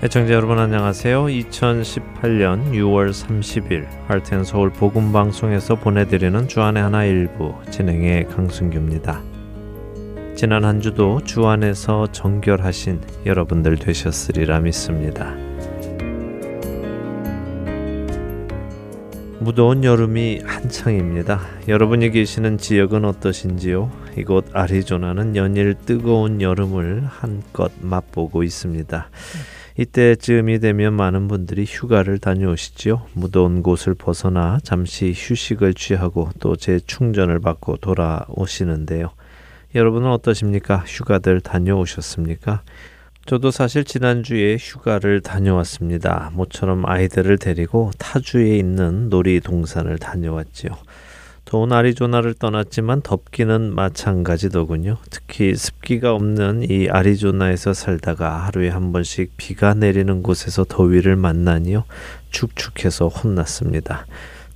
애청자 0.00 0.32
여러분 0.32 0.60
안녕하세요. 0.60 1.24
2018년 1.24 2.70
6월 2.70 3.10
30일 3.10 3.84
할텐 4.06 4.44
서울 4.44 4.70
복음 4.70 5.12
방송에서 5.12 5.74
보내드리는 5.74 6.46
주안의 6.46 6.80
하나 6.80 7.04
일부 7.04 7.52
진행의 7.72 8.28
강승규입니다. 8.28 9.20
지난 10.36 10.64
한 10.64 10.80
주도 10.80 11.20
주 11.24 11.48
안에서 11.48 12.06
정결하신 12.12 13.00
여러분들 13.26 13.76
되셨으리라 13.76 14.60
믿습니다. 14.60 15.34
무더운 19.40 19.82
여름이 19.82 20.42
한창입니다. 20.44 21.40
여러분이 21.66 22.10
계시는 22.10 22.58
지역은 22.58 23.04
어떠신지요? 23.04 23.90
이곳 24.16 24.46
아리조나는 24.52 25.34
연일 25.34 25.74
뜨거운 25.74 26.40
여름을 26.40 27.04
한껏 27.04 27.72
맛보고 27.80 28.44
있습니다. 28.44 29.10
이때쯤이 29.78 30.58
되면 30.58 30.92
많은 30.94 31.28
분들이 31.28 31.64
휴가를 31.64 32.18
다녀오시지요. 32.18 33.06
무더운 33.12 33.62
곳을 33.62 33.94
벗어나 33.94 34.58
잠시 34.64 35.14
휴식을 35.16 35.74
취하고 35.74 36.30
또 36.40 36.56
재충전을 36.56 37.38
받고 37.38 37.76
돌아오시는데요. 37.76 39.10
여러분은 39.76 40.10
어떠십니까? 40.10 40.78
휴가들 40.84 41.40
다녀오셨습니까? 41.40 42.62
저도 43.26 43.52
사실 43.52 43.84
지난주에 43.84 44.56
휴가를 44.58 45.20
다녀왔습니다. 45.20 46.32
모처럼 46.34 46.84
아이들을 46.84 47.38
데리고 47.38 47.92
타주에 47.98 48.56
있는 48.56 49.10
놀이동산을 49.10 49.98
다녀왔지요. 49.98 50.72
더운 51.48 51.72
아리조나를 51.72 52.34
떠났지만 52.34 53.00
덥기는 53.00 53.74
마찬가지더군요. 53.74 54.98
특히 55.08 55.54
습기가 55.54 56.12
없는 56.12 56.70
이 56.70 56.90
아리조나에서 56.90 57.72
살다가 57.72 58.44
하루에 58.44 58.68
한 58.68 58.92
번씩 58.92 59.32
비가 59.38 59.72
내리는 59.72 60.22
곳에서 60.22 60.66
더위를 60.68 61.16
만나니요. 61.16 61.84
축축해서 62.28 63.08
혼났습니다. 63.08 64.04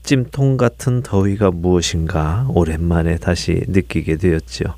찜통 0.03 0.59
같은 0.59 1.03
더위가 1.03 1.51
무엇인가 1.51 2.47
오랜만에 2.51 3.17
다시 3.17 3.65
느끼게 3.69 4.19
되었지요. 4.19 4.75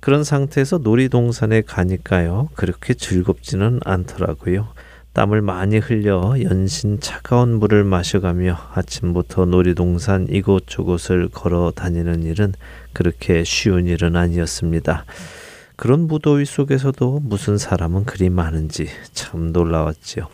그런 0.00 0.24
상태에서 0.24 0.76
놀이동산에 0.76 1.62
가니까요. 1.62 2.50
그렇게 2.56 2.92
즐겁지는 2.92 3.80
않더라고요. 3.86 4.68
땀을 5.12 5.42
많이 5.42 5.78
흘려 5.78 6.34
연신 6.42 7.00
차가운 7.00 7.58
물을 7.58 7.84
마셔가며 7.84 8.56
아침부터 8.74 9.46
놀이동산 9.46 10.28
이곳저곳을 10.30 11.28
걸어 11.28 11.72
다니는 11.74 12.22
일은 12.22 12.54
그렇게 12.92 13.44
쉬운 13.44 13.86
일은 13.86 14.16
아니었습니다. 14.16 15.04
그런 15.76 16.06
무더위 16.06 16.44
속에서도 16.44 17.20
무슨 17.22 17.58
사람은 17.58 18.04
그리 18.04 18.30
많은지 18.30 18.88
참 19.12 19.52
놀라웠지요. 19.52 20.28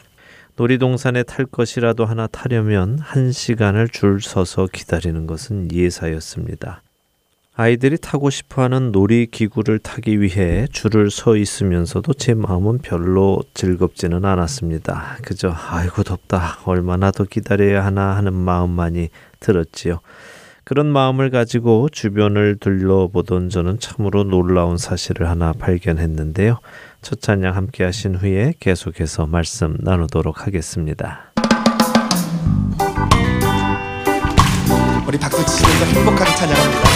놀이동산에 0.56 1.24
탈 1.24 1.46
것이라도 1.46 2.04
하나 2.04 2.28
타려면 2.28 2.98
한 3.00 3.32
시간을 3.32 3.88
줄 3.88 4.20
서서 4.22 4.68
기다리는 4.72 5.26
것은 5.26 5.72
예사였습니다. 5.72 6.83
아이들이 7.56 7.96
타고 7.98 8.30
싶어하는 8.30 8.90
놀이기구를 8.90 9.78
타기 9.78 10.20
위해 10.20 10.66
줄을 10.72 11.12
서 11.12 11.36
있으면서도 11.36 12.14
제 12.14 12.34
마음은 12.34 12.78
별로 12.78 13.44
즐겁지는 13.54 14.24
않았습니다. 14.24 15.18
그저 15.22 15.54
아이고 15.70 16.02
덥다 16.02 16.58
얼마나 16.64 17.12
더 17.12 17.22
기다려야 17.22 17.84
하나 17.84 18.16
하는 18.16 18.32
마음만이 18.32 19.08
들었지요. 19.38 20.00
그런 20.64 20.86
마음을 20.86 21.30
가지고 21.30 21.88
주변을 21.90 22.56
둘러보던 22.56 23.50
저는 23.50 23.78
참으로 23.78 24.24
놀라운 24.24 24.76
사실을 24.76 25.28
하나 25.28 25.52
발견했는데요. 25.52 26.58
첫 27.02 27.20
찬양 27.20 27.54
함께 27.54 27.84
하신 27.84 28.16
후에 28.16 28.54
계속해서 28.58 29.26
말씀 29.26 29.76
나누도록 29.78 30.44
하겠습니다. 30.44 31.32
우리 35.06 35.18
박수 35.18 35.44
치면서 35.46 35.84
행복하게 35.84 36.34
찬양합니다. 36.34 36.93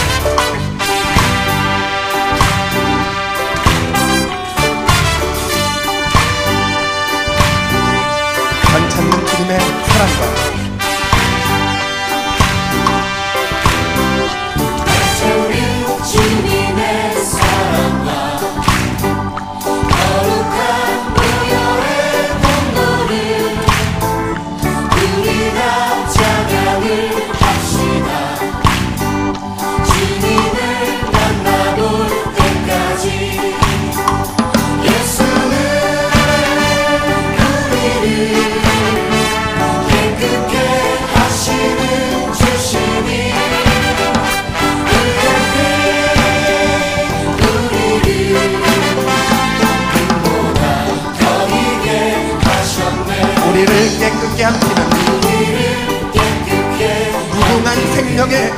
생명의 58.29 58.51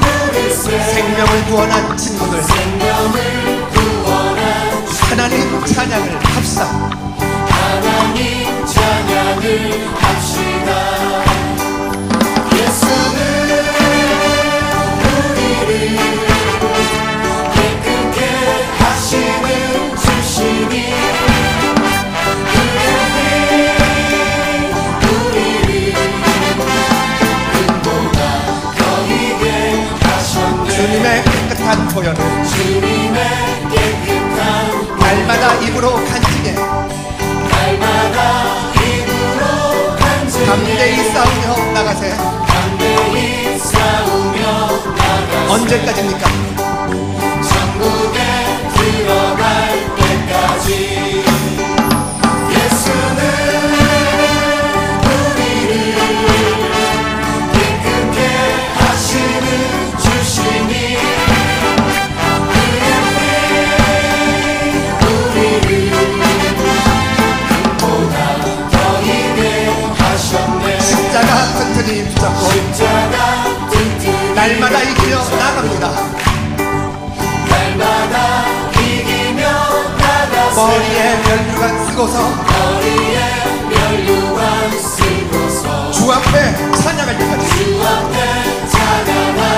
물들새 0.00 0.82
생명을 0.94 1.44
구원한 1.44 1.96
친구들. 1.98 2.42
하나님 5.10 5.62
찬양을 5.66 6.18
합시다 6.24 6.64
하나님 7.50 8.66
찬양을 8.66 9.94
합시 9.94 10.51
깨끗한 31.72 31.88
보혈을 31.88 32.16
주님의 32.44 33.24
깨끗한 33.70 34.98
날마다 34.98 35.54
입으로 35.54 35.94
간직해. 35.94 36.52
날마다 36.52 38.18
입으로 38.76 39.96
간직해. 39.96 40.44
담대히 40.46 41.10
싸우며 41.12 41.72
나가세. 41.72 42.14
담대히 42.14 43.58
싸우며 43.58 44.40
나가세. 44.96 45.52
언제까지입 45.52 46.11
날마다 77.48 78.44
이기며 78.78 79.42
나가세 79.98 80.60
머리에 80.60 81.16
면류관 81.24 81.86
쓰고서 81.86 82.16
머리에 82.22 83.18
면류관 83.68 84.70
쓰고서 84.78 85.90
주 85.90 86.12
앞에 86.12 86.72
찬양할 86.82 87.18
때까지 87.18 87.48
주 87.48 87.84
앞에 87.84 88.16
찬양할 88.68 89.51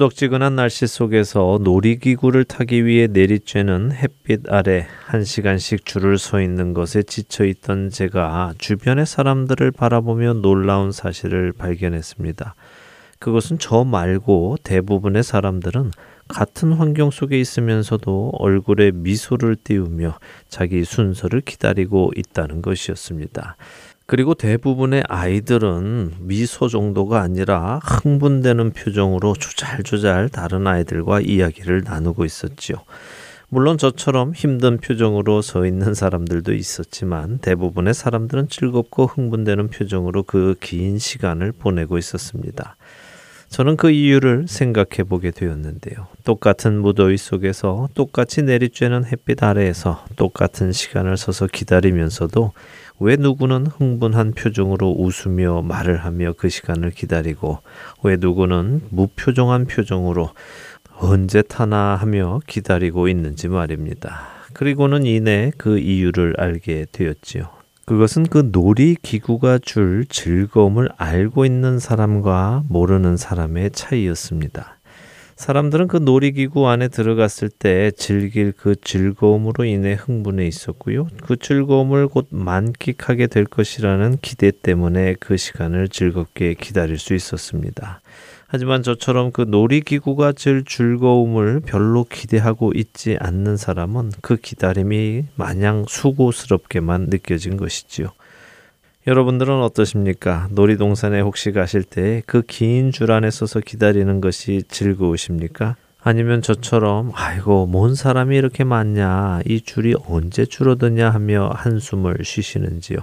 후덕지근한 0.00 0.56
날씨 0.56 0.86
속에서 0.86 1.58
놀이기구를 1.62 2.44
타기 2.44 2.86
위해 2.86 3.06
내리쬐는 3.06 3.92
햇빛 3.92 4.50
아래 4.50 4.86
한 5.04 5.24
시간씩 5.24 5.84
줄을 5.84 6.16
서 6.16 6.40
있는 6.40 6.72
것에 6.72 7.02
지쳐 7.02 7.44
있던 7.44 7.90
제가 7.90 8.54
주변의 8.56 9.04
사람들을 9.04 9.72
바라보며 9.72 10.34
놀라운 10.34 10.90
사실을 10.90 11.52
발견했습니다. 11.52 12.54
그것은 13.18 13.58
저 13.58 13.84
말고 13.84 14.56
대부분의 14.62 15.22
사람들은 15.22 15.90
같은 16.28 16.72
환경 16.72 17.10
속에 17.10 17.38
있으면서도 17.38 18.32
얼굴에 18.38 18.92
미소를 18.92 19.56
띄우며 19.56 20.18
자기 20.48 20.84
순서를 20.84 21.42
기다리고 21.42 22.12
있다는 22.16 22.62
것이었습니다. 22.62 23.56
그리고 24.10 24.34
대부분의 24.34 25.04
아이들은 25.06 26.14
미소 26.18 26.66
정도가 26.66 27.20
아니라 27.20 27.78
흥분되는 27.84 28.72
표정으로 28.72 29.34
조잘조잘 29.34 30.30
다른 30.30 30.66
아이들과 30.66 31.20
이야기를 31.20 31.82
나누고 31.84 32.24
있었지요. 32.24 32.78
물론 33.50 33.78
저처럼 33.78 34.32
힘든 34.34 34.78
표정으로 34.78 35.42
서 35.42 35.64
있는 35.64 35.94
사람들도 35.94 36.52
있었지만 36.54 37.38
대부분의 37.38 37.94
사람들은 37.94 38.48
즐겁고 38.48 39.06
흥분되는 39.06 39.68
표정으로 39.68 40.24
그 40.24 40.56
긴 40.58 40.98
시간을 40.98 41.52
보내고 41.52 41.96
있었습니다. 41.96 42.74
저는 43.48 43.76
그 43.76 43.90
이유를 43.90 44.46
생각해 44.48 45.04
보게 45.08 45.30
되었는데요. 45.30 46.08
똑같은 46.24 46.80
무더위 46.80 47.16
속에서 47.16 47.88
똑같이 47.94 48.42
내리쬐는 48.42 49.04
햇빛 49.04 49.44
아래에서 49.44 50.04
똑같은 50.16 50.72
시간을 50.72 51.16
서서 51.16 51.46
기다리면서도 51.46 52.52
왜 53.00 53.16
누구는 53.16 53.66
흥분한 53.66 54.32
표정으로 54.32 54.90
웃으며 54.90 55.62
말을 55.62 56.04
하며 56.04 56.34
그 56.36 56.50
시간을 56.50 56.90
기다리고 56.90 57.58
왜 58.02 58.16
누구는 58.16 58.82
무표정한 58.90 59.64
표정으로 59.64 60.30
언제 60.98 61.40
타나 61.40 61.96
하며 61.96 62.40
기다리고 62.46 63.08
있는지 63.08 63.48
말입니다. 63.48 64.20
그리고는 64.52 65.06
이내 65.06 65.50
그 65.56 65.78
이유를 65.78 66.34
알게 66.36 66.86
되었지요. 66.92 67.48
그것은 67.86 68.24
그 68.24 68.50
놀이 68.52 68.96
기구가 69.00 69.58
줄 69.58 70.04
즐거움을 70.06 70.90
알고 70.98 71.46
있는 71.46 71.78
사람과 71.78 72.64
모르는 72.68 73.16
사람의 73.16 73.70
차이였습니다. 73.70 74.79
사람들은 75.40 75.88
그 75.88 75.96
놀이기구 75.96 76.68
안에 76.68 76.88
들어갔을 76.88 77.48
때 77.48 77.92
즐길 77.92 78.52
그 78.52 78.76
즐거움으로 78.78 79.64
인해 79.64 79.94
흥분해 79.94 80.46
있었고요. 80.46 81.08
그 81.22 81.38
즐거움을 81.38 82.08
곧 82.08 82.26
만끽하게 82.28 83.26
될 83.26 83.46
것이라는 83.46 84.18
기대 84.20 84.50
때문에 84.50 85.14
그 85.18 85.38
시간을 85.38 85.88
즐겁게 85.88 86.52
기다릴 86.52 86.98
수 86.98 87.14
있었습니다. 87.14 88.02
하지만 88.48 88.82
저처럼 88.82 89.32
그 89.32 89.40
놀이기구가 89.40 90.32
줄 90.32 90.62
즐거움을 90.66 91.60
별로 91.60 92.04
기대하고 92.04 92.72
있지 92.74 93.16
않는 93.18 93.56
사람은 93.56 94.12
그 94.20 94.36
기다림이 94.36 95.24
마냥 95.36 95.86
수고스럽게만 95.88 97.06
느껴진 97.08 97.56
것이지요. 97.56 98.08
여러분들은 99.06 99.62
어떠십니까? 99.62 100.48
놀이동산에 100.50 101.20
혹시 101.20 101.52
가실 101.52 101.82
때 101.84 102.22
그 102.26 102.42
긴 102.42 102.92
줄 102.92 103.12
안에 103.12 103.30
서서 103.30 103.60
기다리는 103.60 104.20
것이 104.20 104.62
즐거우십니까? 104.68 105.76
아니면 106.02 106.42
저처럼 106.42 107.12
아이고 107.14 107.66
뭔 107.66 107.94
사람이 107.94 108.36
이렇게 108.36 108.64
많냐 108.64 109.40
이 109.46 109.60
줄이 109.62 109.94
언제 110.06 110.44
줄어드냐 110.44 111.10
하며 111.10 111.50
한숨을 111.54 112.18
쉬시는지요. 112.24 112.98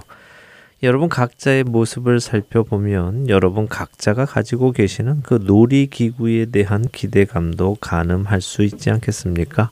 여러분 0.84 1.08
각자의 1.08 1.64
모습을 1.64 2.20
살펴보면 2.20 3.28
여러분 3.28 3.66
각자가 3.66 4.24
가지고 4.24 4.70
계시는 4.70 5.22
그 5.22 5.40
놀이기구에 5.44 6.46
대한 6.46 6.84
기대감도 6.92 7.78
가늠할 7.80 8.40
수 8.40 8.62
있지 8.62 8.90
않겠습니까? 8.90 9.70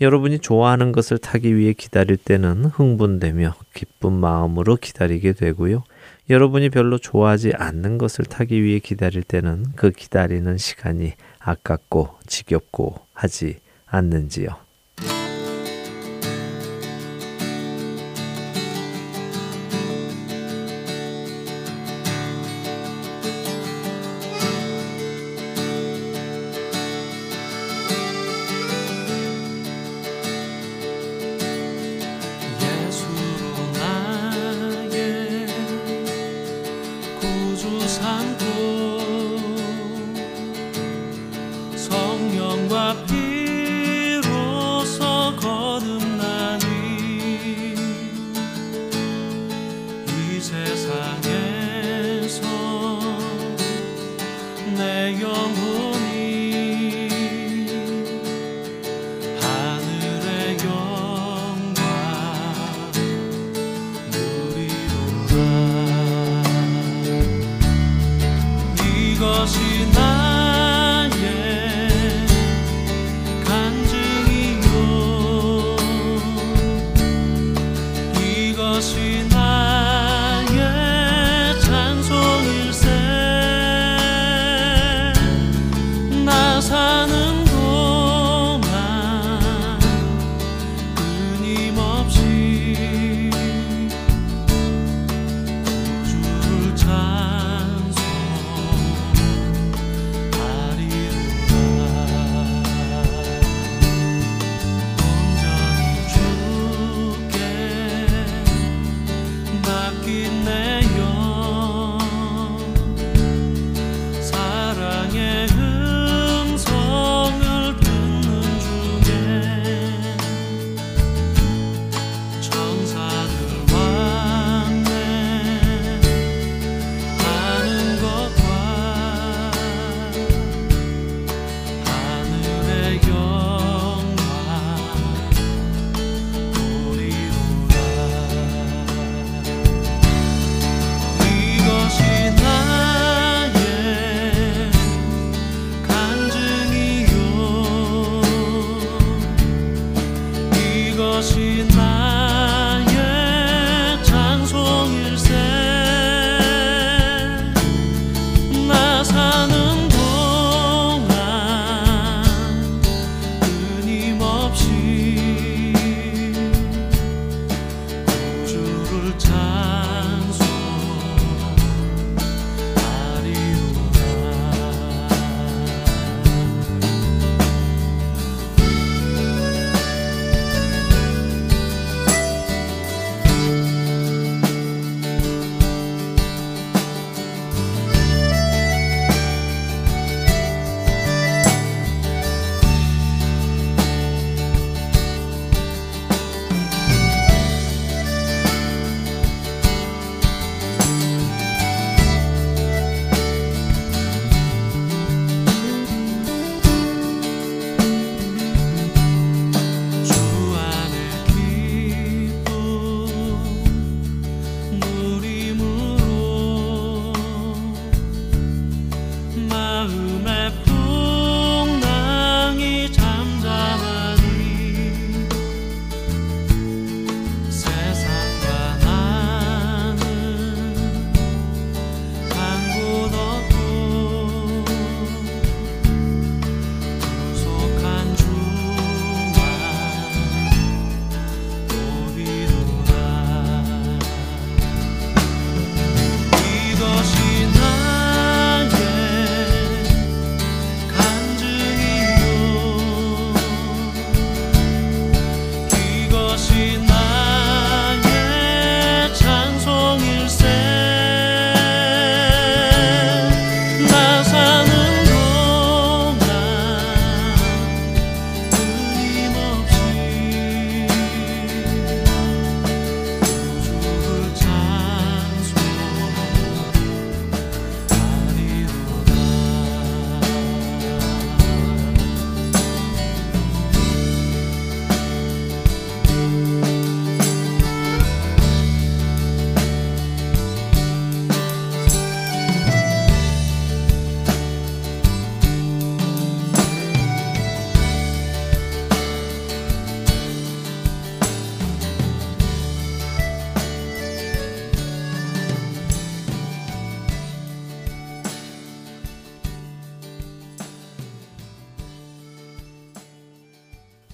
여러분이 0.00 0.40
좋아하는 0.40 0.92
것을 0.92 1.16
타기 1.16 1.56
위해 1.56 1.72
기다릴 1.72 2.18
때는 2.18 2.66
흥분되며 2.66 3.54
기쁜 3.72 4.12
마음으로 4.12 4.76
기다리게 4.76 5.32
되고요. 5.32 5.84
여러분이 6.28 6.70
별로 6.70 6.98
좋아하지 6.98 7.52
않는 7.54 7.96
것을 7.96 8.26
타기 8.26 8.62
위해 8.62 8.78
기다릴 8.78 9.22
때는 9.22 9.64
그 9.74 9.90
기다리는 9.90 10.58
시간이 10.58 11.14
아깝고 11.38 12.10
지겹고 12.26 13.00
하지 13.14 13.58
않는지요. 13.86 14.65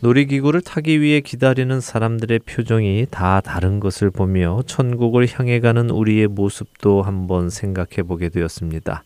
놀이기구를 0.03 0.63
타기 0.63 1.01
위해 1.01 1.21
기다리는 1.21 1.81
사람들의 1.81 2.41
표정이 2.41 3.07
다 3.09 3.41
다른 3.41 3.79
것을 3.79 4.11
보며 4.11 4.61
천국을 4.67 5.29
향해 5.33 5.61
가는 5.61 5.91
우리의 5.91 6.27
모습도 6.27 7.03
한번 7.03 7.51
생각해 7.51 8.03
보게 8.05 8.29
되었습니다. 8.29 9.05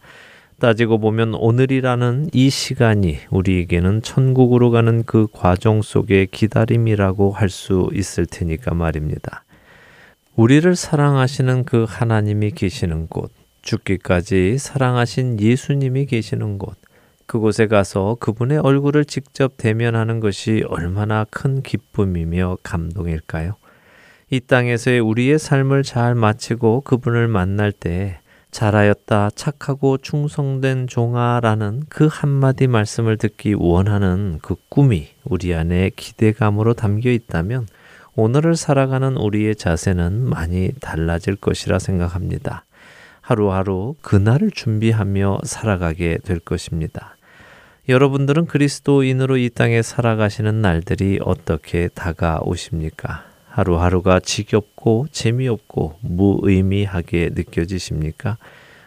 따지고 0.58 0.98
보면 0.98 1.34
오늘이라는 1.34 2.30
이 2.32 2.48
시간이 2.48 3.18
우리에게는 3.28 4.00
천국으로 4.00 4.70
가는 4.70 5.02
그 5.04 5.26
과정 5.30 5.82
속의 5.82 6.28
기다림이라고 6.28 7.30
할 7.30 7.50
수 7.50 7.90
있을 7.92 8.24
테니까 8.24 8.72
말입니다. 8.72 9.44
우리를 10.34 10.74
사랑하시는 10.74 11.64
그 11.64 11.84
하나님이 11.86 12.52
계시는 12.52 13.08
곳, 13.08 13.30
죽기까지 13.60 14.56
사랑하신 14.56 15.40
예수님이 15.40 16.06
계시는 16.06 16.56
곳, 16.56 16.78
그곳에 17.26 17.66
가서 17.66 18.16
그분의 18.20 18.58
얼굴을 18.58 19.04
직접 19.04 19.56
대면하는 19.56 20.20
것이 20.20 20.64
얼마나 20.68 21.24
큰 21.30 21.62
기쁨이며 21.62 22.58
감동일까요? 22.62 23.56
이 24.30 24.40
땅에서의 24.40 25.00
우리의 25.00 25.38
삶을 25.38 25.82
잘 25.82 26.14
마치고 26.14 26.82
그분을 26.82 27.28
만날 27.28 27.72
때 27.72 28.18
잘하였다 28.50 29.30
착하고 29.34 29.98
충성된 29.98 30.86
종아라는 30.86 31.82
그 31.88 32.08
한마디 32.10 32.66
말씀을 32.66 33.18
듣기 33.18 33.54
원하는 33.54 34.38
그 34.40 34.54
꿈이 34.68 35.08
우리 35.24 35.54
안에 35.54 35.90
기대감으로 35.94 36.74
담겨 36.74 37.10
있다면 37.10 37.66
오늘을 38.14 38.56
살아가는 38.56 39.16
우리의 39.16 39.56
자세는 39.56 40.22
많이 40.22 40.72
달라질 40.80 41.36
것이라 41.36 41.78
생각합니다. 41.78 42.64
하루하루 43.20 43.94
그날을 44.00 44.50
준비하며 44.50 45.40
살아가게 45.44 46.18
될 46.24 46.38
것입니다. 46.38 47.15
여러분들은 47.88 48.46
그리스도인으로 48.46 49.36
이 49.36 49.48
땅에 49.48 49.80
살아가시는 49.80 50.60
날들이 50.60 51.20
어떻게 51.22 51.86
다가오십니까? 51.88 53.24
하루하루가 53.48 54.18
지겹고 54.18 55.06
재미없고 55.12 55.98
무의미하게 56.00 57.30
느껴지십니까? 57.34 58.38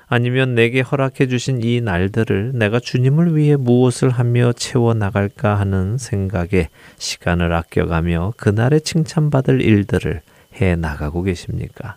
아니면 0.07 0.53
내게 0.53 0.81
허락해 0.81 1.27
주신 1.27 1.63
이 1.63 1.79
날들을 1.79 2.51
내가 2.55 2.81
주님을 2.81 3.37
위해 3.37 3.55
무엇을 3.55 4.09
하며 4.09 4.51
채워 4.51 4.93
나갈까 4.93 5.57
하는 5.57 5.97
생각에 5.97 6.67
시간을 6.97 7.53
아껴가며 7.53 8.33
그날에 8.35 8.79
칭찬받을 8.79 9.61
일들을 9.61 10.21
해 10.59 10.75
나가고 10.75 11.23
계십니까? 11.23 11.95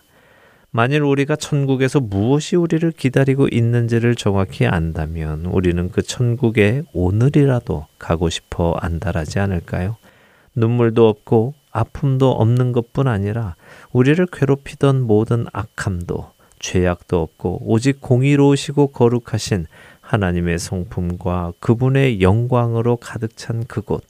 만일 0.75 1.03
우리가 1.03 1.35
천국에서 1.35 1.99
무엇이 1.99 2.55
우리를 2.55 2.91
기다리고 2.93 3.47
있는지를 3.47 4.15
정확히 4.15 4.65
안다면 4.65 5.45
우리는 5.45 5.91
그 5.91 6.01
천국에 6.01 6.81
오늘이라도 6.93 7.85
가고 7.99 8.31
싶어 8.31 8.73
안달하지 8.81 9.37
않을까요? 9.37 9.97
눈물도 10.55 11.07
없고 11.07 11.53
아픔도 11.69 12.31
없는 12.31 12.71
것뿐 12.71 13.07
아니라 13.07 13.55
우리를 13.91 14.25
괴롭히던 14.31 15.01
모든 15.01 15.45
악함도 15.53 16.31
죄악도 16.57 17.21
없고 17.21 17.61
오직 17.71 18.01
공의로우시고 18.01 18.87
거룩하신 18.87 19.67
하나님의 20.01 20.57
성품과 20.57 21.53
그분의 21.59 22.19
영광으로 22.19 22.95
가득 22.95 23.37
찬 23.37 23.63
그곳, 23.65 24.03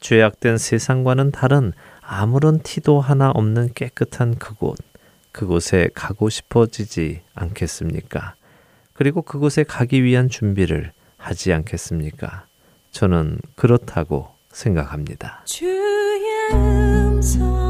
죄악된 0.00 0.56
세상과는 0.56 1.30
다른 1.30 1.74
아무런 2.00 2.60
티도 2.60 3.02
하나 3.02 3.30
없는 3.30 3.74
깨끗한 3.74 4.36
그곳, 4.36 4.78
그곳에 5.32 5.90
가고 5.94 6.28
싶어지지 6.28 7.22
않겠습니까? 7.34 8.34
그리고 8.92 9.22
그곳에 9.22 9.62
가기 9.64 10.02
위한 10.04 10.28
준비를 10.28 10.92
하지 11.16 11.52
않겠습니까? 11.52 12.46
저는 12.90 13.38
그렇다고 13.56 14.34
생각합니다. 14.52 15.42
주의 15.44 16.52
음성 16.52 17.69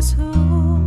주소 0.00 0.79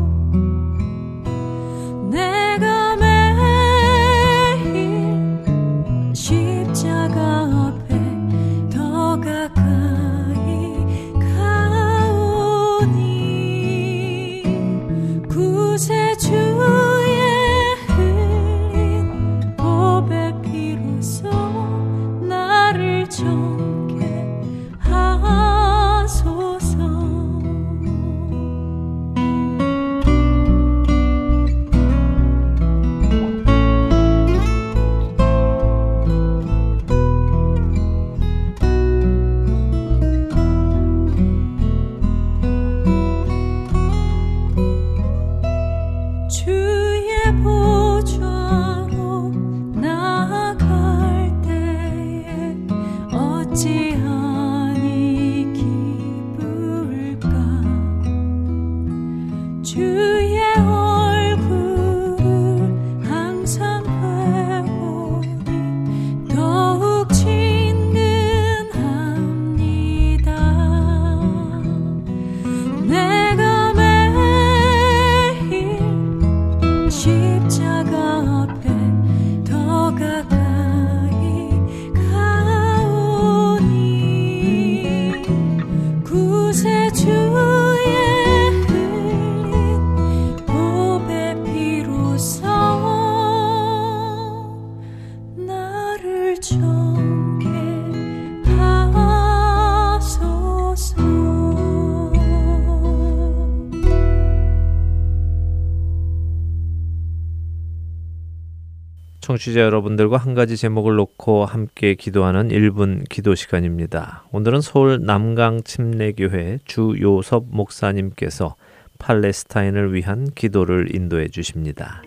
청취자 109.33 109.61
여러분들과 109.61 110.17
한 110.17 110.35
가지 110.35 110.55
제목을 110.57 110.95
놓고 110.95 111.45
함께 111.45 111.95
기도하는 111.95 112.49
1분 112.49 113.09
기도 113.09 113.33
시간입니다. 113.33 114.25
오늘은 114.31 114.61
서울 114.61 115.03
남강 115.03 115.63
침례교회 115.63 116.59
주요섭 116.65 117.45
목사님께서 117.49 118.55
팔레스타인을 118.99 119.95
위한 119.95 120.29
기도를 120.35 120.95
인도해 120.95 121.29
주십니다. 121.29 122.03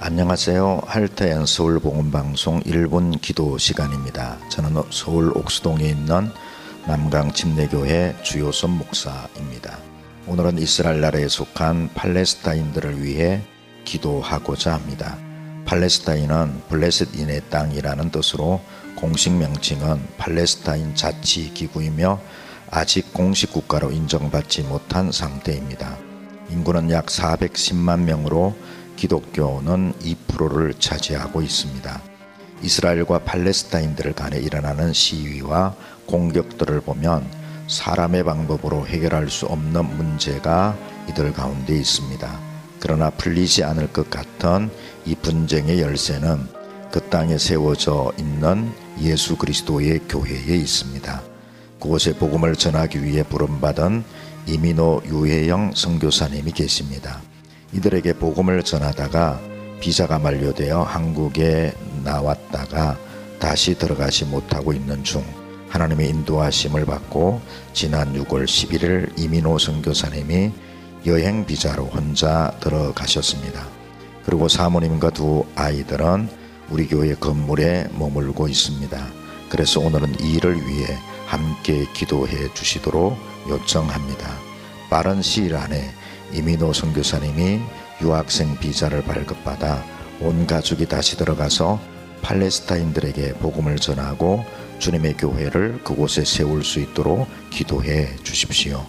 안녕하세요. 0.00 0.82
할테연 0.84 1.46
서울복음방송 1.46 2.60
1분 2.60 3.20
기도 3.22 3.56
시간입니다. 3.56 4.36
저는 4.50 4.82
서울 4.90 5.30
옥수동에 5.34 5.88
있는 5.88 6.28
남강 6.90 7.32
침례교회 7.32 8.16
주요선 8.24 8.70
목사입니다. 8.70 9.78
오늘은 10.26 10.58
이스라엘 10.58 11.00
나라에 11.00 11.28
속한 11.28 11.90
팔레스타인들을 11.94 13.00
위해 13.04 13.42
기도하고자 13.84 14.74
합니다. 14.74 15.16
팔레스타인은 15.66 16.62
블레셋인의 16.68 17.42
땅이라는 17.48 18.10
뜻으로 18.10 18.60
공식 18.96 19.32
명칭은 19.34 20.04
팔레스타인 20.18 20.96
자치 20.96 21.54
기구이며 21.54 22.20
아직 22.72 23.14
공식 23.14 23.52
국가로 23.52 23.92
인정받지 23.92 24.62
못한 24.62 25.12
상태입니다. 25.12 25.96
인구는 26.50 26.90
약 26.90 27.06
410만 27.06 28.00
명으로 28.00 28.56
기독교는 28.96 29.92
2%를 30.00 30.74
차지하고 30.80 31.40
있습니다. 31.40 32.02
이스라엘과 32.62 33.20
팔레스타인들 33.20 34.12
간에 34.12 34.38
일어나는 34.38 34.92
시위와 34.92 35.74
공격들을 36.10 36.80
보면 36.80 37.24
사람의 37.68 38.24
방법으로 38.24 38.86
해결할 38.86 39.30
수 39.30 39.46
없는 39.46 39.96
문제가 39.96 40.76
이들 41.08 41.32
가운데 41.32 41.74
있습니다. 41.76 42.38
그러나 42.80 43.10
풀리지 43.10 43.62
않을 43.62 43.92
것 43.92 44.10
같은 44.10 44.70
이 45.04 45.14
분쟁의 45.14 45.80
열쇠는 45.80 46.46
그 46.90 47.00
땅에 47.08 47.38
세워져 47.38 48.12
있는 48.18 48.72
예수 49.00 49.36
그리스도의 49.36 50.00
교회에 50.08 50.56
있습니다. 50.56 51.22
그곳에 51.80 52.12
복음을 52.14 52.56
전하기 52.56 53.04
위해 53.04 53.22
부름받은 53.22 54.04
이민호 54.46 55.02
유해영 55.06 55.72
선교사님이 55.74 56.52
계십니다. 56.52 57.20
이들에게 57.72 58.14
복음을 58.14 58.62
전하다가 58.64 59.40
비자가 59.78 60.18
만료되어 60.18 60.82
한국에 60.82 61.72
나왔다가 62.02 62.98
다시 63.38 63.78
들어가지 63.78 64.24
못하고 64.24 64.72
있는 64.72 65.04
중 65.04 65.24
하나님의 65.70 66.08
인도하심을 66.10 66.84
받고 66.84 67.40
지난 67.72 68.12
6월 68.14 68.44
11일 68.44 69.18
이민호 69.18 69.58
선교사님이 69.58 70.52
여행 71.06 71.46
비자로 71.46 71.86
혼자 71.86 72.52
들어가셨습니다. 72.60 73.66
그리고 74.26 74.48
사모님과 74.48 75.10
두 75.10 75.46
아이들은 75.54 76.28
우리 76.68 76.86
교회 76.86 77.14
건물에 77.14 77.88
머물고 77.98 78.48
있습니다. 78.48 79.06
그래서 79.48 79.80
오늘은 79.80 80.20
이 80.20 80.34
일을 80.34 80.56
위해 80.66 80.98
함께 81.26 81.86
기도해 81.94 82.52
주시도록 82.54 83.16
요청합니다. 83.48 84.28
빠른 84.90 85.22
시일 85.22 85.56
안에 85.56 85.90
이민호 86.32 86.72
선교사님이 86.72 87.60
유학생 88.02 88.56
비자를 88.58 89.02
발급받아 89.02 89.84
온 90.20 90.46
가족이 90.46 90.86
다시 90.86 91.16
들어가서 91.16 91.80
팔레스타인들에게 92.22 93.34
복음을 93.34 93.76
전하고 93.76 94.44
주님의 94.80 95.18
교회를 95.18 95.80
그곳에 95.84 96.24
세울 96.24 96.64
수 96.64 96.80
있도록 96.80 97.28
기도해 97.50 98.16
주십시오. 98.24 98.84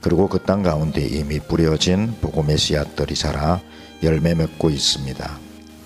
그리고 0.00 0.28
그 0.28 0.38
땅 0.38 0.62
가운데 0.62 1.04
이미 1.04 1.40
뿌려진 1.40 2.14
복음의 2.20 2.56
씨앗들이 2.58 3.14
자라 3.14 3.60
열매 4.02 4.34
맺고 4.34 4.70
있습니다. 4.70 5.38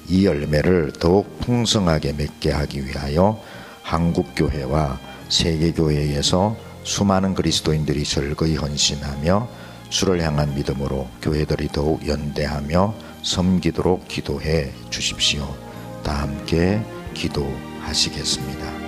이 0.08 0.26
열매를 0.26 0.92
더욱 1.00 1.40
풍성하게 1.40 2.12
맺게 2.12 2.50
하기 2.50 2.86
위하여 2.86 3.40
한국교회와 3.82 4.98
세계교회에서 5.28 6.56
수많은 6.84 7.34
그리스도인들이 7.34 8.04
절거히 8.04 8.56
헌신하며 8.56 9.48
주를 9.88 10.22
향한 10.22 10.54
믿음으로 10.54 11.08
교회들이 11.22 11.68
더욱 11.68 12.06
연대하며 12.06 12.94
섬기도록 13.22 14.06
기도해 14.08 14.72
주십시오. 14.90 15.56
다 16.02 16.22
함께 16.22 16.82
기도하시겠습니다. 17.14 18.83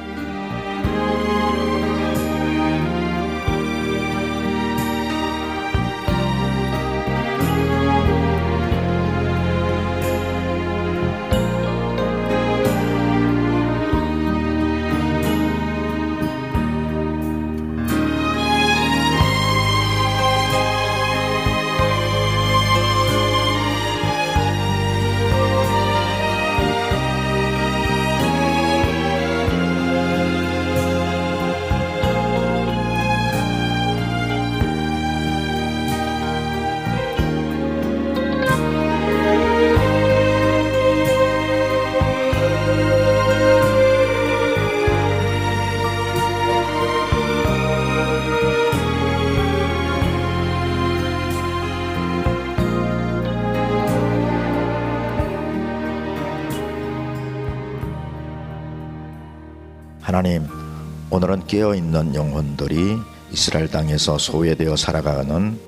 깨어 61.46 61.74
있는 61.74 62.14
영혼들이 62.14 62.98
이스라엘 63.32 63.68
땅에서 63.68 64.18
소외되어 64.18 64.76
살아가는 64.76 65.59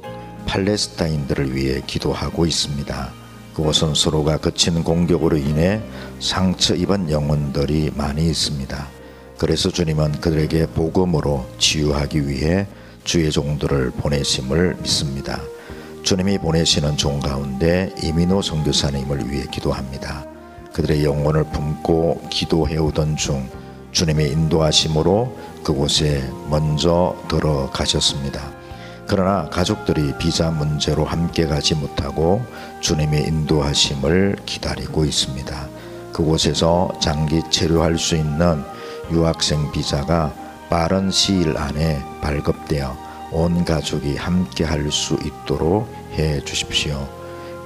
팔레스타인들을 0.47 1.55
위해 1.55 1.83
기도하고 1.87 2.47
있습니다. 2.47 3.13
그곳은 3.55 3.95
서로가 3.95 4.39
거친 4.39 4.85
공격으로 4.85 5.37
인해 5.37 5.83
상처 6.21 6.75
입은 6.75 7.11
영혼들이 7.11 7.93
많이 7.95 8.29
있습니다. 8.29 8.89
그래서 9.37 9.71
주님은 9.71 10.21
그들에게 10.21 10.67
복음으로 10.69 11.47
치유하기 11.59 12.29
위해 12.29 12.67
주의 13.05 13.31
종들을 13.31 13.91
보내심을 13.93 14.77
믿습니다. 14.83 15.41
주님이 16.03 16.39
보내시는 16.39 16.97
종 16.97 17.21
가운데 17.21 17.95
이민호 18.03 18.43
선교사님을 18.43 19.31
위해 19.31 19.45
기도합니다. 19.51 20.25
그들의 20.73 21.05
영혼을 21.05 21.45
품고 21.45 22.29
기도해오던 22.31 23.17
중 23.17 23.49
주님의 23.93 24.31
인도하심으로 24.31 25.37
그곳에 25.69 26.27
먼저 26.49 27.15
들어가셨습니다. 27.29 28.41
그러나 29.07 29.51
가족들이 29.51 30.15
비자 30.17 30.51
문제로 30.51 31.05
함께 31.05 31.47
가지 31.47 31.75
못하고 31.75 32.43
주님의 32.81 33.25
인도하심을 33.25 34.37
기다리고 34.47 35.05
있습니다. 35.05 35.69
그곳에서 36.15 36.91
장기 37.03 37.43
체류할 37.51 37.99
수 37.99 38.17
있는 38.17 38.65
유학생 39.13 39.71
비자가 39.71 40.33
빠른 40.71 41.11
시일 41.11 41.59
안에 41.59 42.03
발급되어 42.23 42.97
온 43.33 43.63
가족이 43.67 44.17
함께 44.17 44.65
할 44.65 44.91
수 44.91 45.19
있도록 45.23 45.87
해 46.15 46.43
주십시오. 46.47 47.07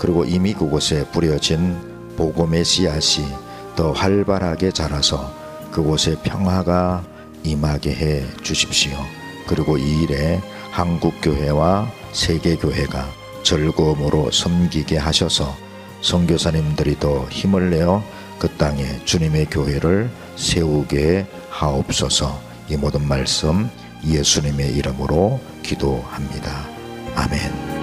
그리고 0.01 0.25
이미 0.25 0.55
그곳에 0.55 1.05
뿌려진 1.12 1.79
복음의 2.17 2.65
씨앗이 2.65 3.29
더 3.77 3.93
활발하게 3.93 4.73
자라서 4.73 5.33
그곳에 5.71 6.17
평화가 6.21 7.12
임하게 7.45 7.95
해 7.95 8.23
주십시오. 8.43 8.99
그리고 9.47 9.77
이 9.77 10.03
일에 10.03 10.41
한국교회와 10.71 11.91
세계교회가 12.13 13.09
즐거움으로 13.43 14.31
섬기게 14.31 14.97
하셔서 14.99 15.55
선교사님들이 16.01 16.99
더 16.99 17.27
힘을 17.29 17.71
내어 17.71 18.03
그 18.39 18.49
땅에 18.57 19.05
주님의 19.05 19.47
교회를 19.47 20.11
세우게 20.37 21.27
하옵소서 21.51 22.41
이 22.69 22.77
모든 22.77 23.07
말씀 23.07 23.69
예수님의 24.05 24.75
이름으로 24.75 25.41
기도합니다. 25.63 26.67
아멘. 27.15 27.82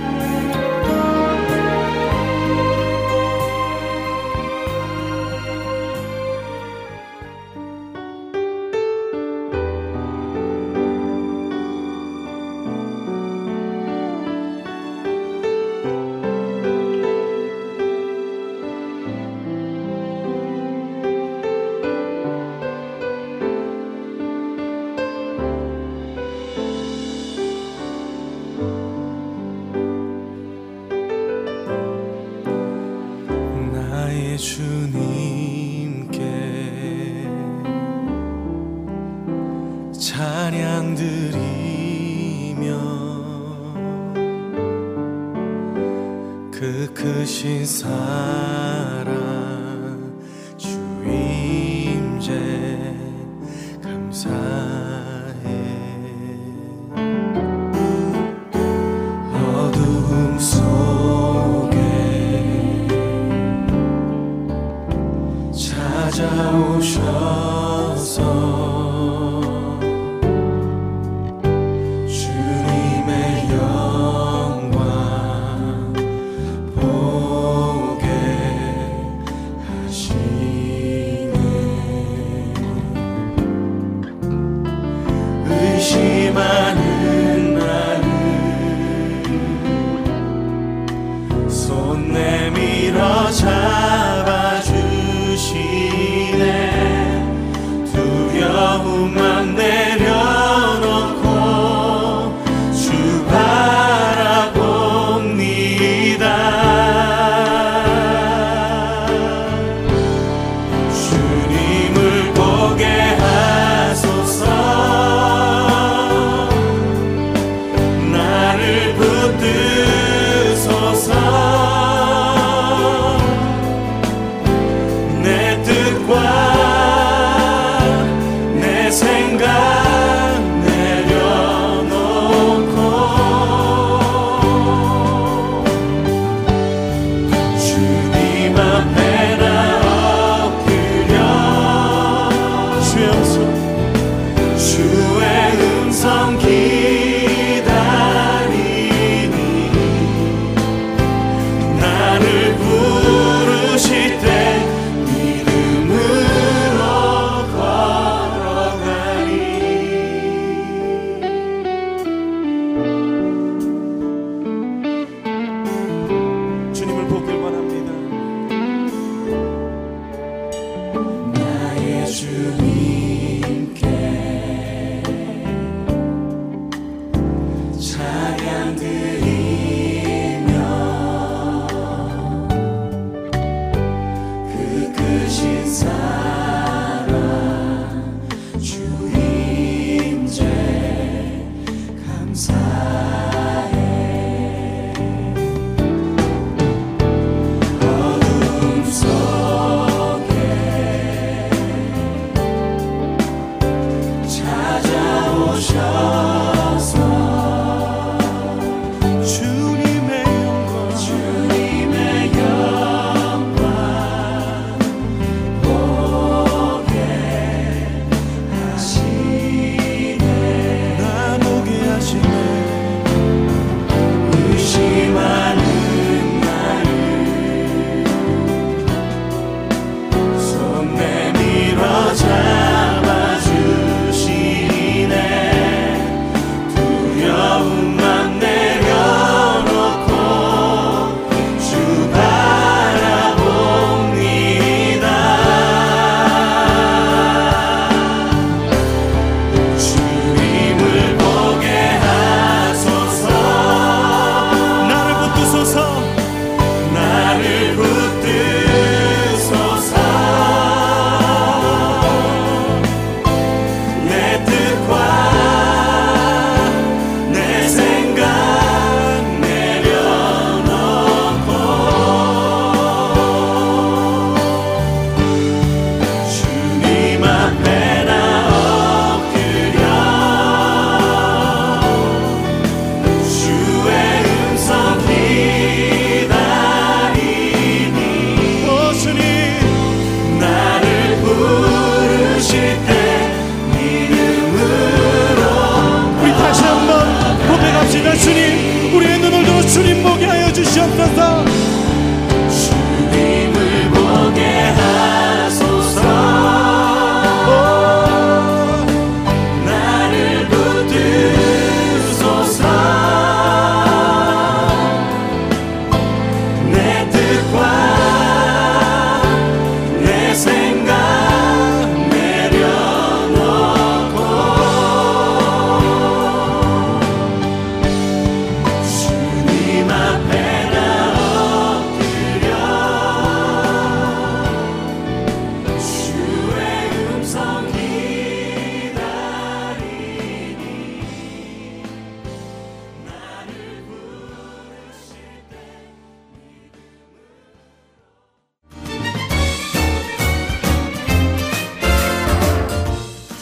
잡 95.59 95.88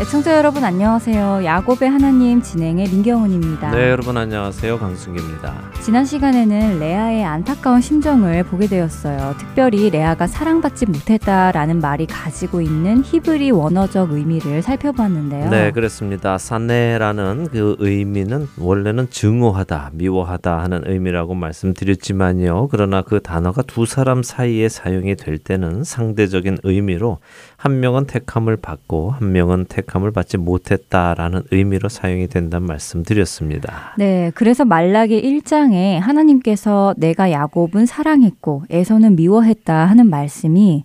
애청자 0.00 0.34
여러분 0.34 0.64
안녕하세요. 0.64 1.44
야곱의 1.44 1.90
하나님 1.90 2.40
진행의 2.40 2.88
민경훈입니다. 2.88 3.70
네, 3.72 3.90
여러분 3.90 4.16
안녕하세요. 4.16 4.78
강승기입니다. 4.78 5.54
지난 5.82 6.06
시간에는 6.06 6.80
레아의 6.80 7.22
안타까운 7.22 7.82
심정을 7.82 8.44
보게 8.44 8.66
되었어요. 8.66 9.34
특별히 9.38 9.90
레아가 9.90 10.26
사랑받지 10.26 10.86
못했다라는 10.86 11.80
말이 11.80 12.06
가지고 12.06 12.62
있는 12.62 13.02
히브리 13.04 13.50
원어적 13.50 14.12
의미를 14.12 14.62
살펴봤는데요. 14.62 15.50
네, 15.50 15.70
그렇습니다. 15.70 16.38
사네라는 16.38 17.48
그 17.52 17.76
의미는 17.78 18.48
원래는 18.58 19.10
증오하다, 19.10 19.90
미워하다 19.92 20.60
하는 20.60 20.80
의미라고 20.86 21.34
말씀드렸지만요. 21.34 22.68
그러나 22.68 23.02
그 23.02 23.20
단어가 23.20 23.60
두 23.60 23.84
사람 23.84 24.22
사이에 24.22 24.70
사용이 24.70 25.16
될 25.16 25.36
때는 25.36 25.84
상대적인 25.84 26.56
의미로 26.62 27.18
한 27.58 27.80
명은 27.80 28.06
택함을 28.06 28.56
받고 28.56 29.10
한 29.10 29.32
명은 29.32 29.66
택 29.68 29.89
함을 29.94 30.10
받지 30.10 30.36
못했다라는 30.36 31.42
의미로 31.50 31.88
사용이 31.88 32.28
된다는 32.28 32.66
말씀드렸습니다. 32.66 33.94
네, 33.98 34.30
그래서 34.34 34.64
말라기 34.64 35.20
1장에 35.20 35.98
하나님께서 35.98 36.94
내가 36.96 37.30
야곱은 37.30 37.86
사랑했고 37.86 38.64
에서는 38.70 39.16
미워했다 39.16 39.74
하는 39.74 40.08
말씀이 40.08 40.84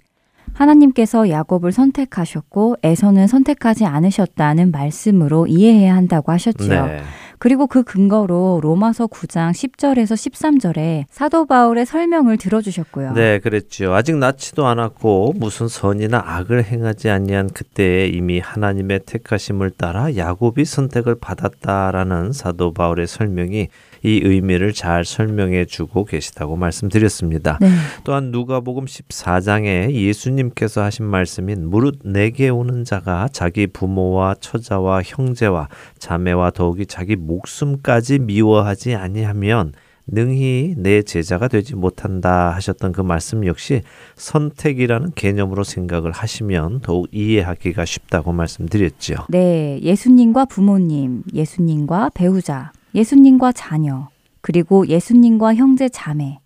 하나님께서 0.54 1.30
야곱을 1.30 1.72
선택하셨고 1.72 2.78
에서는 2.84 3.28
선택하지 3.28 3.86
않으셨다는 3.86 4.72
말씀으로 4.72 5.48
이해해야 5.48 5.96
한다고 5.96 6.32
하셨지요. 6.32 6.86
네. 6.86 7.02
그리고 7.40 7.68
그 7.68 7.84
근거로 7.84 8.60
로마서 8.62 9.08
9장 9.08 9.52
10절에서 9.52 10.14
13절에 10.14 11.06
사도 11.10 11.46
바울의 11.46 11.86
설명을 11.86 12.38
들어주셨고요. 12.38 13.14
네, 13.14 13.40
그랬죠. 13.40 13.94
아직 13.94 14.18
낳지도 14.18 14.66
않았고 14.68 15.34
무슨 15.38 15.68
선이나 15.68 16.24
악을 16.26 16.64
행하지 16.64 17.10
아니한 17.10 17.50
그때에 17.50 18.08
이미 18.08 18.40
하나님의 18.40 19.02
택하심을 19.06 19.72
따라 19.72 20.16
야곱이 20.16 20.66
선택을 20.66 21.16
받았다라는 21.16 22.32
사도 22.32 22.74
바울의 22.74 23.08
설명이 23.08 23.68
이 24.06 24.22
의미를 24.24 24.72
잘 24.72 25.04
설명해 25.04 25.66
주고 25.66 26.06
계시다고 26.06 26.56
말씀드렸습니다. 26.58 27.58
네. 27.60 27.70
또한 28.04 28.30
누가복음 28.32 28.86
14장에 28.86 29.92
예수님께서 29.92 30.84
하신 30.84 31.06
말씀인 31.06 31.68
무릇 31.68 32.00
내게 32.04 32.50
오는 32.50 32.84
자가 32.84 33.28
자기 33.32 33.66
부모와 33.66 34.36
처자와 34.40 35.02
형제와 35.04 35.70
자매와 35.98 36.52
더욱이 36.52 36.86
자기 36.86 37.16
목숨까지 37.16 38.20
미워하지 38.20 38.94
아니하면 38.94 39.74
능히 40.08 40.76
내 40.78 41.02
제자가 41.02 41.48
되지 41.48 41.76
못한다 41.76 42.52
하셨던 42.52 42.92
그 42.92 43.02
말씀 43.02 43.46
역시 43.48 43.82
선택이라는 44.18 45.14
개념으로 45.16 45.64
생각을 45.64 46.12
하시면 46.12 46.82
더욱 46.82 47.08
이해하기가 47.12 47.86
쉽다고 47.86 48.32
말씀드렸죠. 48.32 49.16
네, 49.30 49.80
예수님과 49.82 50.46
부모님, 50.46 51.24
예수님과 51.34 52.12
배우자, 52.14 52.72
예수님과 52.96 53.52
자녀, 53.52 54.08
그리고 54.42 54.88
예수님과 54.88 55.56
형제 55.56 55.90
자매, 55.90 56.40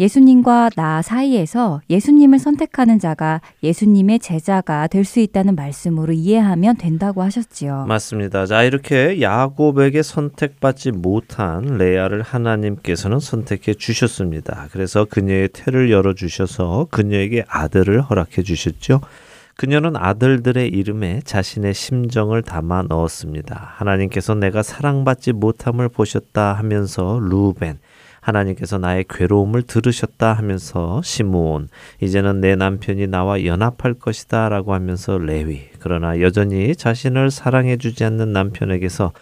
예수님과 0.00 0.70
나 0.74 1.02
사이에서 1.02 1.80
예수님을 1.88 2.40
선택하는 2.40 2.98
자가 2.98 3.40
예수님의 3.62 4.18
제자가 4.18 4.88
될 4.88 5.04
수 5.04 5.20
있다는 5.20 5.54
말씀으로 5.54 6.12
이해하면 6.12 6.76
된다고 6.76 7.22
하셨지요. 7.22 7.84
맞습니다. 7.86 8.46
자, 8.46 8.64
이렇게 8.64 9.20
야곱에게 9.20 10.02
선택받지 10.02 10.90
못한 10.90 11.76
레아를 11.78 12.22
하나님께서는 12.22 13.20
선택해 13.20 13.74
주셨습니다. 13.74 14.68
그래서 14.72 15.04
그녀의 15.04 15.50
태를 15.52 15.92
열어 15.92 16.14
주셔서 16.14 16.88
그녀에게 16.90 17.44
아들을 17.46 18.00
허락해 18.00 18.42
주셨죠. 18.42 19.00
그녀는 19.56 19.94
아들들의 19.96 20.68
이름에 20.68 21.20
자신의 21.24 21.74
심정을 21.74 22.42
담아 22.42 22.84
넣었습니다. 22.88 23.74
하나님께서 23.76 24.34
내가 24.34 24.62
사랑받지 24.62 25.32
못함을 25.32 25.88
보셨다 25.88 26.52
하면서 26.54 27.20
루벤, 27.20 27.78
하나님께서 28.20 28.78
나의 28.78 29.04
괴로움을 29.08 29.62
들으셨다 29.62 30.32
하면서 30.32 31.00
시므온, 31.02 31.68
이제는 32.00 32.40
내 32.40 32.56
남편이 32.56 33.06
나와 33.06 33.44
연합할 33.44 33.94
것이다 33.94 34.48
라고 34.48 34.74
하면서 34.74 35.18
레위, 35.18 35.62
그러나 35.78 36.20
여전히 36.20 36.74
자신을 36.74 37.30
사랑해 37.30 37.76
주지 37.76 38.04
않는 38.04 38.32
남편에게서 38.32 39.12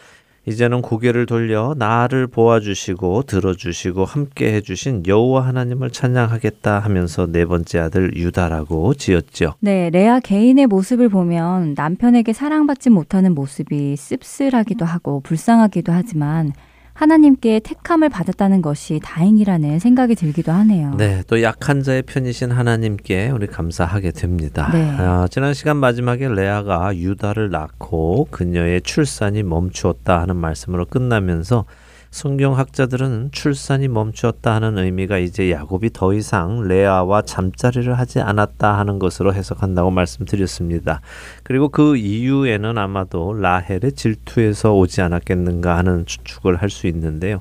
이제는 0.47 0.83
고개를 0.83 1.27
돌려 1.27 1.75
나를 1.79 2.27
보아주시고 2.27 3.23
들어주시고 3.23 4.05
함께 4.05 4.55
해주신 4.55 5.05
여호와 5.07 5.47
하나님을 5.47 5.91
찬양하겠다 5.91 6.81
하면서 6.81 7.27
네 7.27 7.45
번째 7.45 7.79
아들 7.79 8.17
유다라고 8.17 8.95
지었죠. 8.95 9.55
네, 9.61 9.91
레아 9.91 10.21
개인의 10.21 10.67
모습을 10.67 11.09
보면 11.09 11.75
남편에게 11.77 12.33
사랑받지 12.33 12.91
못하는 12.91 13.35
모습이 13.35 13.97
씁쓸하기도 13.97 14.85
하고 14.85 15.21
불쌍하기도 15.21 15.93
하지만 15.93 16.53
하나님께 16.95 17.61
택함을 17.61 18.09
받았다는 18.09 18.63
것이 18.63 19.01
다행이라는 19.03 19.79
생각이 19.79 20.15
들기도 20.15 20.53
하네요. 20.53 20.95
네, 20.97 21.23
또 21.27 21.43
약한 21.43 21.83
자의 21.83 22.03
편이신 22.03 22.51
하나님께 22.51 23.31
우리 23.31 23.47
감사하게 23.47 24.13
됩니다. 24.13 24.71
네. 24.73 24.91
아, 24.99 25.27
지난 25.31 25.55
시간 25.55 25.77
마지막에 25.79 26.29
레아가 26.29 26.95
유다를 26.97 27.51
낳고 27.51 28.29
그녀의 28.31 28.83
출산이 28.83 29.43
멈추었다 29.43 30.21
하는 30.21 30.37
말씀으로 30.37 30.85
끝나면서 30.87 31.65
성경 32.13 32.59
학자들은 32.59 33.31
출산이 33.33 33.89
멈추었다 33.89 34.55
하는 34.55 34.77
의미가 34.77 35.17
이제 35.17 35.51
야곱이 35.51 35.91
더 35.95 36.13
이상 36.13 36.69
레아와 36.69 37.23
잠자리를 37.23 37.99
하지 37.99 38.21
않았다 38.21 38.79
하는 38.79 38.99
것으로 38.99 39.33
해석한다고 39.33 39.91
말씀드렸습니다. 39.91 41.01
그리고 41.43 41.71
그 41.71 41.97
이유에는 41.97 42.77
아마도 42.77 43.33
라헬의 43.33 43.93
질투에서 43.93 44.75
오지 44.75 45.01
않았겠는가 45.01 45.79
하는 45.79 46.05
추측을 46.05 46.57
할 46.57 46.69
수 46.69 46.87
있는데요. 46.87 47.41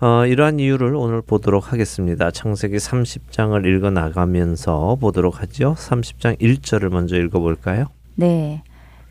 어, 0.00 0.26
이러한 0.26 0.60
이유를 0.60 0.94
오늘 0.94 1.22
보도록 1.22 1.72
하겠습니다. 1.72 2.30
창세기 2.30 2.76
30장을 2.76 3.64
읽어 3.66 3.90
나가면서 3.90 4.96
보도록 5.00 5.42
하죠. 5.42 5.74
30장 5.78 6.40
1절을 6.40 6.90
먼저 6.90 7.16
읽어 7.16 7.40
볼까요? 7.40 7.86
네. 8.14 8.62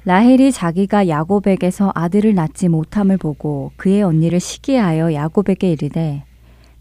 라헬이 0.05 0.51
자기가 0.51 1.07
야곱에게서 1.07 1.91
아들을 1.95 2.35
낳지 2.35 2.67
못함을 2.69 3.17
보고 3.17 3.71
그의 3.75 4.03
언니를 4.03 4.39
시기하여 4.39 5.13
야곱에게 5.13 5.71
이르되 5.71 6.23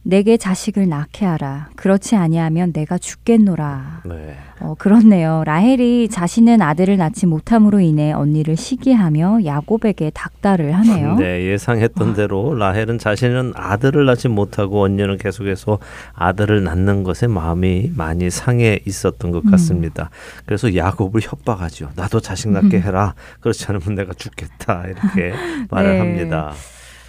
내게 0.06 0.36
자식을 0.36 0.88
낳게 0.88 1.24
하라. 1.24 1.70
그렇지 1.76 2.14
아니하면 2.14 2.72
내가 2.74 2.98
죽겠노라. 2.98 4.02
네. 4.04 4.36
어, 4.60 4.74
그렇네요. 4.78 5.42
라헬이 5.46 6.08
자신은 6.10 6.60
아들을 6.60 6.96
낳지 6.98 7.26
못함으로 7.26 7.80
인해 7.80 8.12
언니를 8.12 8.56
시기하며 8.56 9.44
야곱에게 9.46 10.10
닥달을 10.14 10.72
하네요. 10.72 11.16
네, 11.16 11.44
예상했던 11.46 12.14
대로 12.14 12.54
라헬은 12.54 12.98
자신은 12.98 13.54
아들을 13.56 14.04
낳지 14.04 14.28
못하고 14.28 14.82
언니는 14.82 15.16
계속해서 15.16 15.78
아들을 16.12 16.62
낳는 16.64 17.02
것에 17.02 17.26
마음이 17.26 17.92
많이 17.96 18.28
상해 18.28 18.80
있었던 18.86 19.30
것 19.30 19.44
음. 19.44 19.50
같습니다. 19.50 20.10
그래서 20.44 20.74
야곱을 20.76 21.22
협박하죠. 21.22 21.90
나도 21.96 22.20
자식 22.20 22.50
낳게 22.50 22.76
음. 22.76 22.82
해라. 22.82 23.14
그렇지 23.40 23.64
않으면 23.68 23.94
내가 23.94 24.12
죽겠다. 24.12 24.84
이렇게 24.86 25.32
말을 25.70 25.92
네. 25.92 25.98
합니다. 25.98 26.52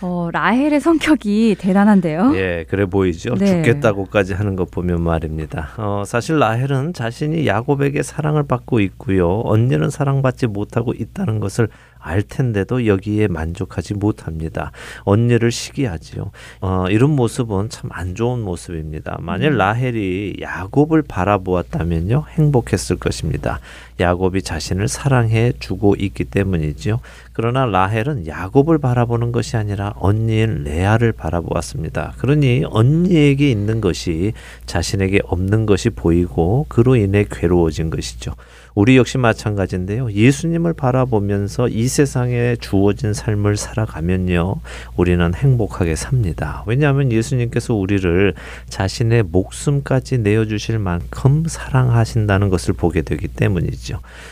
어, 0.05 0.29
라헬의 0.31 0.79
성격이 0.79 1.55
대단한데요. 1.57 2.33
예, 2.35 2.65
그래 2.69 2.85
보이죠. 2.85 3.33
네. 3.33 3.47
죽겠다고까지 3.47 4.33
하는 4.35 4.55
것 4.55 4.69
보면 4.69 5.01
말입니다. 5.01 5.69
어, 5.77 6.03
사실 6.05 6.37
라헬은 6.37 6.93
자신이 6.93 7.47
야곱에게 7.47 8.03
사랑을 8.03 8.43
받고 8.43 8.81
있고요. 8.81 9.41
언니는 9.45 9.89
사랑받지 9.89 10.45
못하고 10.45 10.93
있다는 10.93 11.39
것을 11.39 11.69
알 11.97 12.21
텐데도 12.21 12.85
여기에 12.85 13.29
만족하지 13.29 13.95
못합니다. 13.95 14.71
언니를 15.05 15.49
시기하지요. 15.51 16.29
어, 16.61 16.85
이런 16.91 17.09
모습은 17.15 17.69
참 17.69 17.89
안 17.91 18.13
좋은 18.13 18.41
모습입니다. 18.41 19.17
만일 19.21 19.53
음. 19.53 19.57
라헬이 19.57 20.37
야곱을 20.41 21.01
바라보았다면요, 21.07 22.25
행복했을 22.29 22.97
것입니다. 22.97 23.59
야곱이 23.99 24.41
자신을 24.41 24.87
사랑해 24.87 25.53
주고 25.59 25.95
있기 25.95 26.25
때문이지요. 26.25 26.99
그러나 27.33 27.65
라헬은 27.65 28.27
야곱을 28.27 28.77
바라보는 28.77 29.31
것이 29.31 29.57
아니라 29.57 29.93
언니인 29.97 30.63
레아를 30.63 31.11
바라보았습니다. 31.11 32.13
그러니 32.17 32.63
언니에게 32.69 33.49
있는 33.49 33.81
것이 33.81 34.33
자신에게 34.65 35.19
없는 35.25 35.65
것이 35.65 35.89
보이고 35.89 36.65
그로 36.69 36.95
인해 36.95 37.25
괴로워진 37.29 37.89
것이죠. 37.89 38.33
우리 38.75 38.97
역시 38.97 39.17
마찬가지인데요. 39.17 40.11
예수님을 40.11 40.73
바라보면서 40.73 41.69
이 41.69 41.87
세상에 41.87 42.57
주어진 42.57 43.13
삶을 43.13 43.55
살아가면요. 43.55 44.57
우리는 44.97 45.33
행복하게 45.33 45.95
삽니다. 45.95 46.63
왜냐하면 46.67 47.09
예수님께서 47.11 47.73
우리를 47.73 48.33
자신의 48.67 49.23
목숨까지 49.23 50.17
내어주실 50.17 50.79
만큼 50.79 51.45
사랑하신다는 51.47 52.49
것을 52.49 52.73
보게 52.73 53.01
되기 53.01 53.29
때문이죠. 53.29 53.84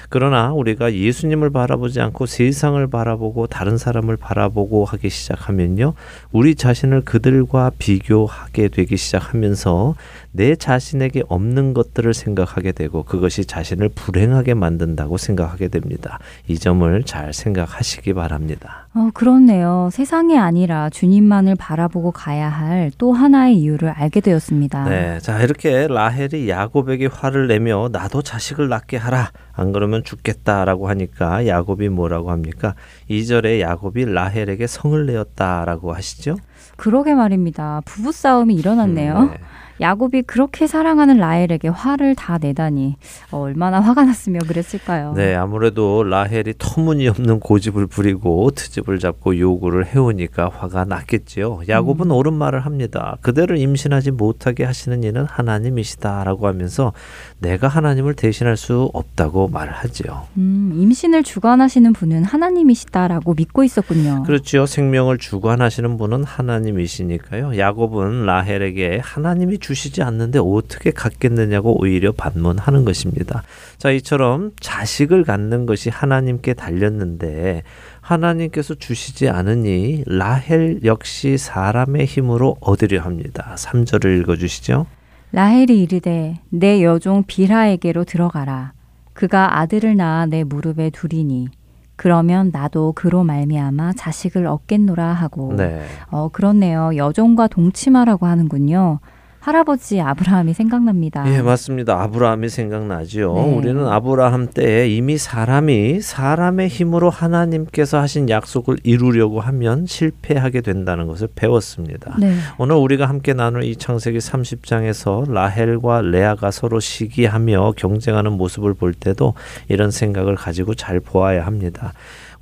그러나 0.10 0.54
우리가 0.54 0.94
예수님을 0.94 1.50
바라보지 1.52 2.02
않고 2.02 2.26
세상을 2.26 2.86
바라보고 2.88 3.48
다른 3.48 3.78
사람을 3.78 4.18
바라보고 4.18 4.86
하기 4.86 5.10
시작하면요. 5.10 5.94
우리 6.32 6.56
자신을 6.56 7.02
그들과 7.02 7.72
비교하게 7.78 8.70
되기 8.70 8.98
시작하면서 8.98 9.96
내 10.36 10.56
자신에게 10.56 11.24
없는 11.28 11.74
것들을 11.76 12.14
생각하게 12.14 12.72
되고 12.72 13.04
그것이 13.04 13.46
자신을 13.46 13.90
불행하게 13.90 14.56
만든다고 14.56 15.18
생각하게 15.18 15.68
됩니다. 15.68 16.18
이 16.48 16.58
점을 16.58 17.04
잘 17.04 17.34
생각하시기 17.34 18.14
바랍니다. 18.16 18.88
어, 18.96 19.10
그렇네요. 19.14 19.90
세상이 19.92 20.38
아니라 20.38 20.90
주님만을 20.90 21.56
바라보고 21.56 22.12
가야 22.12 22.50
할 22.50 22.84
또 22.98 23.14
하나의 23.14 23.58
이유를 23.60 23.90
알게 23.90 24.20
되었습니다. 24.22 24.86
네, 24.90 25.20
자 25.20 25.42
이렇게 25.42 25.88
라헬이 25.88 26.50
야곱에게 26.50 27.08
화를 27.08 27.48
내며 27.48 27.90
나도 27.92 28.22
자식을 28.22 28.68
낳게 28.70 28.98
하라. 28.98 29.32
안 29.54 29.72
그러면 29.72 30.04
죽겠다라고 30.04 30.90
하니까 30.90 31.46
야곱이 31.48 31.90
뭐라고 31.90 32.32
합니까? 32.32 32.74
2절에 33.10 33.60
야곱이 33.62 34.06
라헬에게 34.06 34.68
성을 34.68 35.06
내었다라고 35.06 35.94
하시죠? 35.94 36.38
그러게 36.76 37.14
말입니다. 37.14 37.82
부부싸움이 37.86 38.56
일어났네요. 38.56 39.14
음, 39.18 39.30
네. 39.32 39.38
야곱이 39.82 40.24
그렇게 40.24 40.68
사랑하는 40.68 41.18
라헬에게 41.18 41.68
화를 41.68 42.16
다 42.16 42.38
내다니 42.38 42.96
어, 43.32 43.40
얼마나 43.40 43.80
화가 43.80 44.04
났으며 44.06 44.40
그랬을까요? 44.48 45.14
네, 45.16 45.34
아무래도 45.36 46.04
라헬이 46.04 46.54
터무니없는 46.58 47.40
고집을 47.40 47.88
부리고 47.88 48.52
트집을 48.52 49.00
잡고 49.00 49.38
요구를 49.40 49.88
해오니까 49.88 50.50
화가 50.50 50.86
났겠지요. 50.86 51.62
야곱은 51.68 52.12
옳은 52.12 52.34
말을 52.34 52.62
합니다. 52.66 53.18
그대를 53.22 53.58
임신하지 53.58 54.12
못하게 54.12 54.64
하시는 54.64 55.04
이는 55.04 55.26
하나님이시다라고 55.26 56.48
하면서 56.48 56.94
내가 57.40 57.68
하나님을 57.68 58.14
대신할 58.14 58.58
수 58.58 58.90
없다고 58.94 59.48
말을 59.50 59.74
하지요. 59.74 60.28
음, 60.38 60.74
임신을 60.76 61.24
주관하시는 61.24 61.94
분은 61.94 62.24
하나님이시다라고 62.24 63.34
믿고 63.34 63.64
있었군요. 63.64 64.24
그렇지요. 64.24 64.66
생명을 64.66 65.18
주관하시는 65.18 65.98
분은 65.98 66.24
하나님이시니까요. 66.24 67.58
야곱은 67.58 68.26
라헬에게 68.26 69.00
하나님이 69.04 69.58
주시지 69.64 70.04
않는데 70.04 70.40
어떻게 70.40 70.92
갖겠느냐고 70.92 71.82
오히려 71.82 72.12
반문하는 72.12 72.86
것입니다. 72.86 73.44
자, 73.78 73.90
이처럼 73.90 74.52
자식을 74.60 75.24
갖는 75.24 75.66
것이 75.66 75.90
하나님께 75.90 76.54
달렸는데 76.54 77.64
하나님께서 78.02 78.76
주시지 78.76 79.30
않으니 79.30 80.04
라헬 80.06 80.82
역시 80.84 81.38
사람의 81.38 82.06
힘으로 82.06 82.58
얻으려 82.60 83.02
합니다. 83.02 83.56
3절을 83.58 84.22
읽어 84.22 84.36
주시죠. 84.36 84.86
라헬이 85.32 85.82
이르되 85.82 86.40
내 86.50 86.84
여종 86.84 87.24
빌하에게로 87.26 88.04
들어가라. 88.04 88.74
그가 89.14 89.60
아들을 89.60 89.96
낳아 89.96 90.26
내 90.26 90.44
무릎에 90.44 90.90
두리니 90.90 91.48
그러면 91.96 92.50
나도 92.52 92.94
그로 92.94 93.24
말미암아 93.24 93.94
자식을 93.94 94.46
얻겠노라 94.46 95.06
하고 95.06 95.54
네. 95.56 95.82
어 96.10 96.30
그렇네요. 96.30 96.92
여종과 96.98 97.48
동침하라고 97.48 98.26
하는군요. 98.26 99.00
할아버지 99.44 100.00
아브라함이 100.00 100.54
생각납니다. 100.54 101.26
예, 101.28 101.42
맞습니다. 101.42 102.02
아브라함이 102.02 102.48
생각나지요. 102.48 103.34
네. 103.34 103.56
우리는 103.58 103.86
아브라함 103.86 104.48
때에 104.48 104.88
이미 104.88 105.18
사람이 105.18 106.00
사람의 106.00 106.70
힘으로 106.70 107.10
하나님께서 107.10 108.00
하신 108.00 108.30
약속을 108.30 108.78
이루려고 108.84 109.42
하면 109.42 109.86
실패하게 109.86 110.62
된다는 110.62 111.08
것을 111.08 111.28
배웠습니다. 111.36 112.16
네. 112.22 112.38
오늘 112.58 112.78
우리가 112.78 113.10
함께 113.10 113.34
나눌 113.34 113.66
이 113.66 113.76
창세기 113.76 114.20
30장에서 114.20 115.30
라헬과 115.30 116.04
레아가 116.04 116.50
서로 116.50 116.80
시기하며 116.80 117.74
경쟁하는 117.76 118.32
모습을 118.32 118.74
볼 118.74 118.94
때도 118.94 119.34
이런 119.68 119.92
생각을 119.92 120.36
가지고 120.36 120.74
잘 120.74 121.02
보아야 121.02 121.46
합니다. 121.46 121.92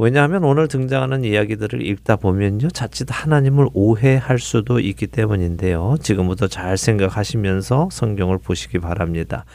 왜냐하면 0.03 0.43
오늘 0.43 0.67
등장하는 0.67 1.23
이야기들을 1.23 1.85
읽다 1.85 2.15
보면요. 2.15 2.69
자칫 2.69 3.07
하나님을 3.11 3.67
오해할 3.75 4.39
수도 4.39 4.79
있기 4.79 5.05
때문인데요. 5.05 5.97
지금부터 6.01 6.47
잘 6.47 6.75
생각하시면서 6.75 7.89
성경을 7.91 8.39
보시기 8.39 8.79
바랍니다. 8.79 9.45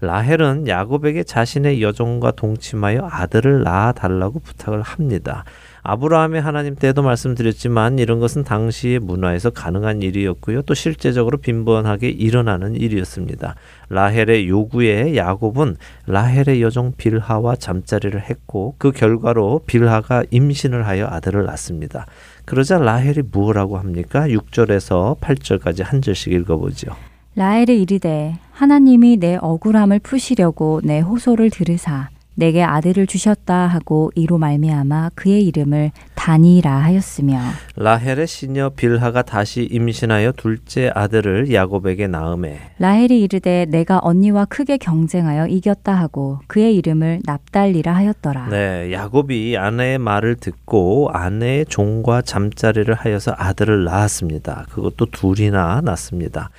라헬은 0.00 0.68
야곱에게 0.68 1.24
자신의 1.24 1.82
여종과 1.82 2.30
동침하여 2.32 3.08
아들을 3.10 3.64
낳아 3.64 3.90
달라고 3.90 4.38
부탁을 4.38 4.80
합니다. 4.80 5.42
아브라함의 5.88 6.40
하나님 6.40 6.74
때도 6.74 7.02
말씀드렸지만 7.02 8.00
이런 8.00 8.18
것은 8.18 8.42
당시의 8.42 8.98
문화에서 8.98 9.50
가능한 9.50 10.02
일이었고요. 10.02 10.62
또 10.62 10.74
실제적으로 10.74 11.38
빈번하게 11.38 12.08
일어나는 12.08 12.74
일이었습니다. 12.74 13.54
라헬의 13.88 14.48
요구에 14.48 15.14
야곱은 15.14 15.76
라헬의 16.06 16.60
여종 16.60 16.94
빌하와 16.96 17.54
잠자리를 17.54 18.20
했고 18.20 18.74
그 18.78 18.90
결과로 18.90 19.60
빌하가 19.64 20.24
임신을 20.30 20.86
하여 20.86 21.06
아들을 21.06 21.44
낳습니다. 21.44 22.06
그러자 22.44 22.78
라헬이 22.78 23.22
무엇라고 23.30 23.78
합니까? 23.78 24.26
6절에서 24.26 25.20
8절까지 25.20 25.84
한 25.84 26.02
절씩 26.02 26.32
읽어보죠. 26.32 26.88
라헬이 27.36 27.80
이르되 27.82 28.38
하나님이 28.50 29.18
내 29.18 29.38
억울함을 29.40 30.00
푸시려고 30.00 30.80
내 30.82 30.98
호소를 30.98 31.50
들으사 31.50 32.08
내게 32.36 32.62
아들을 32.62 33.06
주셨다 33.06 33.66
하고 33.66 34.12
이로 34.14 34.38
말미암아 34.38 35.10
그의 35.14 35.44
이름을 35.46 35.90
다니라 36.14 36.70
하였으며 36.70 37.40
라헬의 37.76 38.26
시녀 38.26 38.68
빌하가 38.70 39.22
다시 39.22 39.66
임신하여 39.70 40.32
둘째 40.32 40.90
아들을 40.94 41.52
야곱에게 41.52 42.08
낳음에 42.08 42.58
라헬이 42.78 43.20
이르되 43.22 43.66
내가 43.68 44.00
언니와 44.02 44.44
크게 44.44 44.76
경쟁하여 44.76 45.46
이겼다 45.46 45.94
하고 45.94 46.40
그의 46.46 46.76
이름을 46.76 47.20
납달리라 47.24 47.94
하였더라. 47.94 48.48
네, 48.50 48.92
야곱이 48.92 49.56
아내의 49.56 49.98
말을 49.98 50.36
듣고 50.36 51.10
아내의 51.12 51.66
종과 51.66 52.22
잠자리를 52.22 52.92
하여서 52.92 53.34
아들을 53.36 53.84
낳았습니다. 53.84 54.66
그것도 54.70 55.06
둘이나 55.06 55.80
낳습니다. 55.82 56.50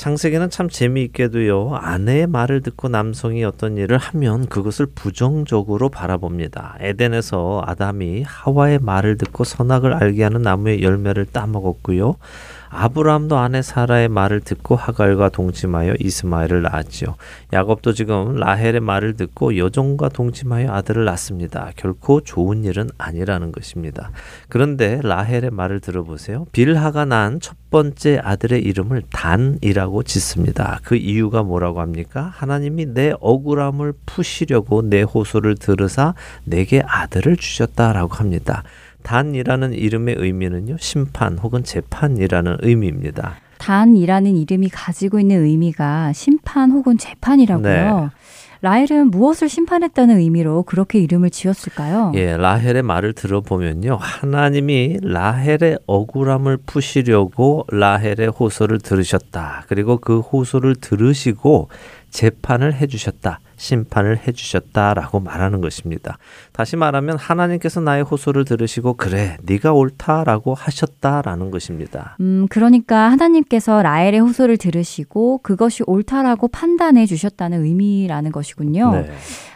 창세기는 0.00 0.48
참 0.48 0.70
재미있게도요. 0.70 1.74
아내의 1.74 2.26
말을 2.26 2.62
듣고 2.62 2.88
남성이 2.88 3.44
어떤 3.44 3.76
일을 3.76 3.98
하면 3.98 4.46
그것을 4.46 4.86
부정적으로 4.86 5.90
바라봅니다. 5.90 6.78
에덴에서 6.80 7.62
아담이 7.66 8.22
하와의 8.22 8.78
말을 8.80 9.18
듣고 9.18 9.44
선악을 9.44 9.92
알게 9.92 10.22
하는 10.22 10.40
나무의 10.40 10.82
열매를 10.82 11.26
따먹었고요. 11.26 12.16
아브라함도 12.70 13.36
아내 13.36 13.62
사라의 13.62 14.08
말을 14.08 14.40
듣고 14.40 14.76
하갈과 14.76 15.28
동침하여 15.30 15.94
이스마엘을 15.98 16.62
낳았지요. 16.62 17.16
야곱도 17.52 17.92
지금 17.92 18.36
라헬의 18.36 18.80
말을 18.80 19.14
듣고 19.14 19.58
여종과 19.58 20.08
동침하여 20.10 20.70
아들을 20.70 21.04
낳습니다. 21.04 21.72
결코 21.76 22.20
좋은 22.20 22.64
일은 22.64 22.88
아니라는 22.96 23.50
것입니다. 23.50 24.12
그런데 24.48 25.00
라헬의 25.02 25.50
말을 25.50 25.80
들어보세요. 25.80 26.46
빌하가 26.52 27.04
낳은 27.04 27.40
첫 27.40 27.56
번째 27.70 28.20
아들의 28.22 28.62
이름을 28.62 29.02
단이라고 29.10 30.04
짓습니다. 30.04 30.80
그 30.84 30.96
이유가 30.96 31.42
뭐라고 31.42 31.80
합니까? 31.80 32.32
하나님이 32.34 32.86
내 32.86 33.12
억울함을 33.20 33.94
푸시려고 34.06 34.82
내 34.82 35.02
호소를 35.02 35.56
들으사 35.56 36.14
내게 36.44 36.82
아들을 36.86 37.36
주셨다라고 37.36 38.14
합니다. 38.14 38.62
단이라는 39.02 39.72
이름의 39.72 40.16
의미는요, 40.18 40.76
심판 40.78 41.38
혹은 41.38 41.64
재판이라는 41.64 42.58
의미입니다. 42.60 43.36
단이라는 43.58 44.36
이름이 44.36 44.70
가지고 44.70 45.20
있는 45.20 45.44
의미가 45.44 46.12
심판 46.12 46.70
혹은 46.70 46.96
재판이라고요. 46.96 48.00
네. 48.00 48.10
라헬은 48.62 49.10
무엇을 49.10 49.48
심판했다는 49.48 50.18
의미로 50.18 50.64
그렇게 50.64 50.98
이름을 50.98 51.30
지었을까요? 51.30 52.12
예, 52.14 52.36
라헬의 52.36 52.82
말을 52.82 53.14
들어보면요. 53.14 53.96
하나님이 53.98 54.98
라헬의 55.02 55.78
억울함을 55.86 56.58
푸시려고 56.66 57.64
라헬의 57.70 58.28
호소를 58.28 58.80
들으셨다. 58.80 59.64
그리고 59.68 59.96
그 59.96 60.20
호소를 60.20 60.76
들으시고 60.76 61.68
재판을 62.10 62.74
해 62.74 62.86
주셨다. 62.86 63.40
심판을 63.60 64.26
해주셨다라고 64.26 65.20
말하는 65.20 65.60
것입니다. 65.60 66.16
다시 66.52 66.76
말하면 66.76 67.18
하나님께서 67.18 67.80
나의 67.80 68.02
호소를 68.02 68.46
들으시고 68.46 68.94
그래 68.94 69.36
네가 69.42 69.74
옳다라고 69.74 70.54
하셨다라는 70.54 71.50
것입니다. 71.50 72.16
음, 72.20 72.46
그러니까 72.48 73.10
하나님께서 73.10 73.82
라헬의 73.82 74.20
호소를 74.20 74.56
들으시고 74.56 75.38
그것이 75.42 75.82
옳다라고 75.86 76.48
판단해 76.48 77.04
주셨다는 77.04 77.64
의미라는 77.64 78.32
것이군요. 78.32 78.92
네. 78.92 79.10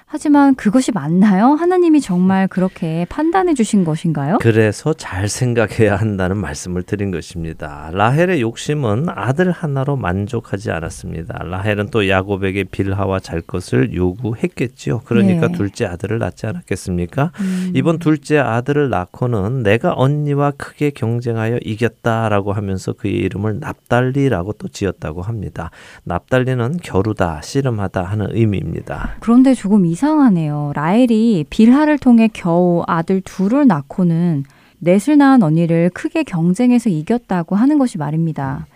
하지만 0.07 0.55
그것이 0.55 0.92
맞나요? 0.92 1.55
하나님이 1.55 2.00
정말 2.00 2.46
그렇게 2.46 3.07
판단해 3.09 3.55
주신 3.55 3.84
것인가요? 3.84 4.38
그래서 4.40 4.92
잘 4.92 5.28
생각해야 5.28 5.96
한다는 5.96 6.36
말씀을 6.36 6.82
드린 6.82 7.11
것입니다. 7.11 7.90
라헬의 7.92 8.40
욕심은 8.40 9.07
아들 9.09 9.50
하나로 9.50 9.96
만족하지 9.96 10.70
않았습니다. 10.70 11.42
라헬은 11.44 11.88
또 11.90 12.09
야곱에게 12.09 12.64
빌하와 12.64 13.20
잘 13.20 13.40
것을 13.40 13.94
요구했겠지요. 13.94 15.00
그러니까 15.05 15.48
네. 15.48 15.55
둘째 15.55 15.86
아들을 15.86 16.18
낳지 16.18 16.46
않았겠습니까? 16.46 17.32
음. 17.40 17.72
이번 17.74 17.98
둘째 17.98 18.38
아들을 18.38 18.90
낳고는 18.90 19.62
내가 19.62 19.94
언니와 19.96 20.52
크게 20.52 20.90
경쟁하여 20.90 21.59
이겼다라고 21.62 22.52
하면서 22.52 22.92
그의 22.92 23.14
이름을 23.14 23.59
납달리라고 23.59 24.52
또 24.55 24.68
지었다고 24.68 25.22
합니다. 25.22 25.70
납달리는 26.05 26.78
겨루다, 26.82 27.40
씨름하다 27.42 28.02
하는 28.02 28.28
의미입니다. 28.30 29.16
그런데 29.20 29.55
조금 29.55 29.86
이 29.86 29.93
상하네요. 29.95 30.72
라헬이 30.74 31.47
빌하를 31.51 31.99
통해 31.99 32.28
겨우 32.32 32.82
아들 32.86 33.20
둘을 33.20 33.66
낳고는 33.66 34.45
넷을 34.78 35.18
낳은 35.18 35.42
언니를 35.42 35.90
크게 35.95 36.22
경쟁해서 36.24 36.90
이겼다고 36.90 37.57
하는 37.57 37.78
것이 37.78 37.99
말입니다. 37.99 38.66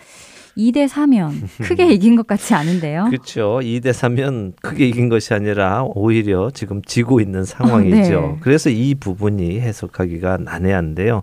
2대 0.57 0.89
4면 0.89 1.33
크게 1.62 1.87
이긴 1.95 2.16
것 2.16 2.27
같지 2.27 2.55
않은데요? 2.55 3.07
그렇죠. 3.11 3.61
2대 3.62 3.91
3면 3.91 4.55
크게 4.61 4.89
이긴 4.89 5.09
것이 5.09 5.33
아니라 5.33 5.85
오히려 5.95 6.51
지금 6.53 6.83
지고 6.83 7.21
있는 7.21 7.45
상황이죠. 7.45 8.19
아, 8.19 8.21
네. 8.33 8.37
그래서 8.41 8.69
이 8.69 8.95
부분이 8.95 9.61
해석하기가 9.61 10.39
난해한데요. 10.39 11.23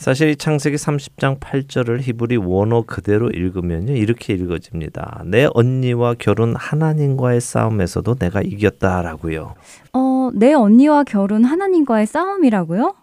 사실 0.00 0.30
이 0.30 0.36
창세기 0.36 0.76
30장 0.76 1.38
8절을 1.40 2.00
히브리 2.00 2.38
원어 2.38 2.84
그대로 2.86 3.28
읽으면요. 3.28 3.92
이렇게 3.92 4.32
읽어집니다. 4.32 5.24
내 5.26 5.46
언니와 5.52 6.14
결혼 6.18 6.56
하나님과의 6.56 7.42
싸움에서도 7.42 8.14
내가 8.14 8.40
이겼다라고요. 8.40 9.54
어, 9.92 10.30
내 10.32 10.54
언니와 10.54 11.04
결혼 11.04 11.44
하나님과의 11.44 12.06
싸움이라고요? 12.06 12.94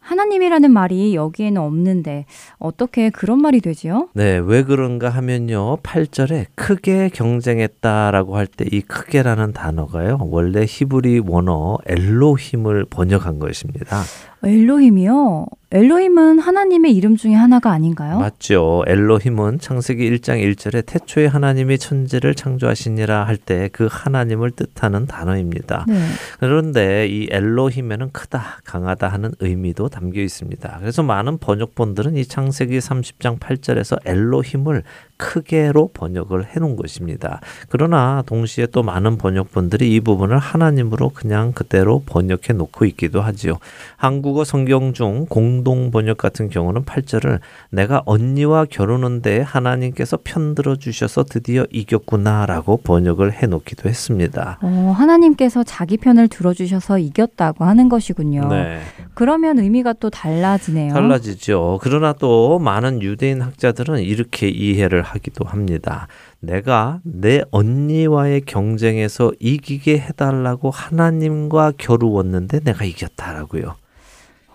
하나님이라는 0.00 0.70
말이 0.70 1.14
여기에는 1.14 1.60
없는데 1.60 2.24
어떻게 2.58 3.10
그런 3.10 3.42
말이 3.42 3.60
되지요? 3.60 4.08
네, 4.14 4.38
왜 4.38 4.62
그런가 4.62 5.10
하면요. 5.10 5.78
8절에 5.82 6.46
크게 6.54 7.10
경쟁했다라고 7.12 8.36
할 8.36 8.46
때 8.46 8.64
이 8.72 8.80
크게라는 8.80 9.52
단어가요. 9.52 10.18
원래 10.22 10.64
히브리 10.66 11.24
원어 11.26 11.76
엘로힘을 11.86 12.86
번역한 12.88 13.38
것입니다. 13.38 14.00
엘로힘이요? 14.42 15.46
엘로힘은 15.70 16.38
하나님의 16.38 16.94
이름 16.96 17.16
중에 17.16 17.34
하나가 17.34 17.72
아닌가요? 17.72 18.18
맞죠. 18.20 18.84
엘로힘은 18.86 19.58
창세기 19.58 20.10
1장 20.12 20.40
1절에 20.54 20.86
태초에 20.86 21.26
하나님이 21.26 21.76
천지를 21.76 22.34
창조하시니라 22.34 23.24
할 23.24 23.36
때 23.36 23.68
그 23.72 23.86
하나님을 23.90 24.52
뜻하는 24.52 25.06
단어입니다. 25.06 25.84
네. 25.88 25.94
그런데 26.40 27.06
이 27.08 27.28
엘로힘에는 27.30 28.12
크다, 28.12 28.60
강하다 28.64 29.08
하는 29.08 29.32
의미도 29.40 29.88
담겨 29.90 30.22
있습니다. 30.22 30.78
그래서 30.80 31.02
많은 31.02 31.36
번역본들은 31.38 32.16
이 32.16 32.24
창세기 32.24 32.78
30장 32.78 33.38
8절에서 33.38 33.98
엘로힘을 34.06 34.84
크게로 35.18 35.90
번역을 35.92 36.46
해 36.46 36.60
놓은 36.60 36.76
것입니다. 36.76 37.40
그러나 37.68 38.22
동시에 38.24 38.66
또 38.66 38.82
많은 38.82 39.18
번역본들이 39.18 39.92
이 39.92 40.00
부분을 40.00 40.38
하나님으로 40.38 41.10
그냥 41.10 41.52
그대로 41.52 42.02
번역해 42.06 42.54
놓고 42.54 42.84
있기도 42.86 43.20
하지요. 43.20 43.58
한국어 43.96 44.44
성경 44.44 44.92
중 44.94 45.26
공동 45.28 45.90
번역 45.90 46.16
같은 46.18 46.48
경우는 46.48 46.84
8절을 46.84 47.40
내가 47.70 48.02
언니와 48.06 48.64
결혼한데 48.64 49.40
하나님께서 49.40 50.18
편들어 50.22 50.76
주셔서 50.76 51.24
드디어 51.24 51.66
이겼구나라고 51.70 52.78
번역을 52.78 53.32
해 53.34 53.46
놓기도 53.46 53.88
했습니다. 53.88 54.58
어, 54.62 54.94
하나님께서 54.96 55.64
자기 55.64 55.96
편을 55.96 56.28
들어 56.28 56.54
주셔서 56.54 56.98
이겼다고 56.98 57.64
하는 57.64 57.88
것이군요. 57.88 58.48
네. 58.48 58.80
그러면 59.14 59.58
의미가 59.58 59.94
또 59.94 60.10
달라지네요. 60.10 60.92
달라지죠. 60.92 61.80
그러나 61.82 62.12
또 62.12 62.58
많은 62.60 63.02
유대인 63.02 63.42
학자들은 63.42 64.00
이렇게 64.00 64.48
이해를 64.48 65.02
하기도 65.12 65.44
합니다. 65.44 66.08
내가 66.40 67.00
내 67.02 67.42
언니와의 67.50 68.42
경쟁에서 68.42 69.32
이기게 69.40 69.98
해달라고 69.98 70.70
하나님과 70.70 71.72
겨루었는데 71.78 72.60
내가 72.60 72.84
이겼다라고요. 72.84 73.76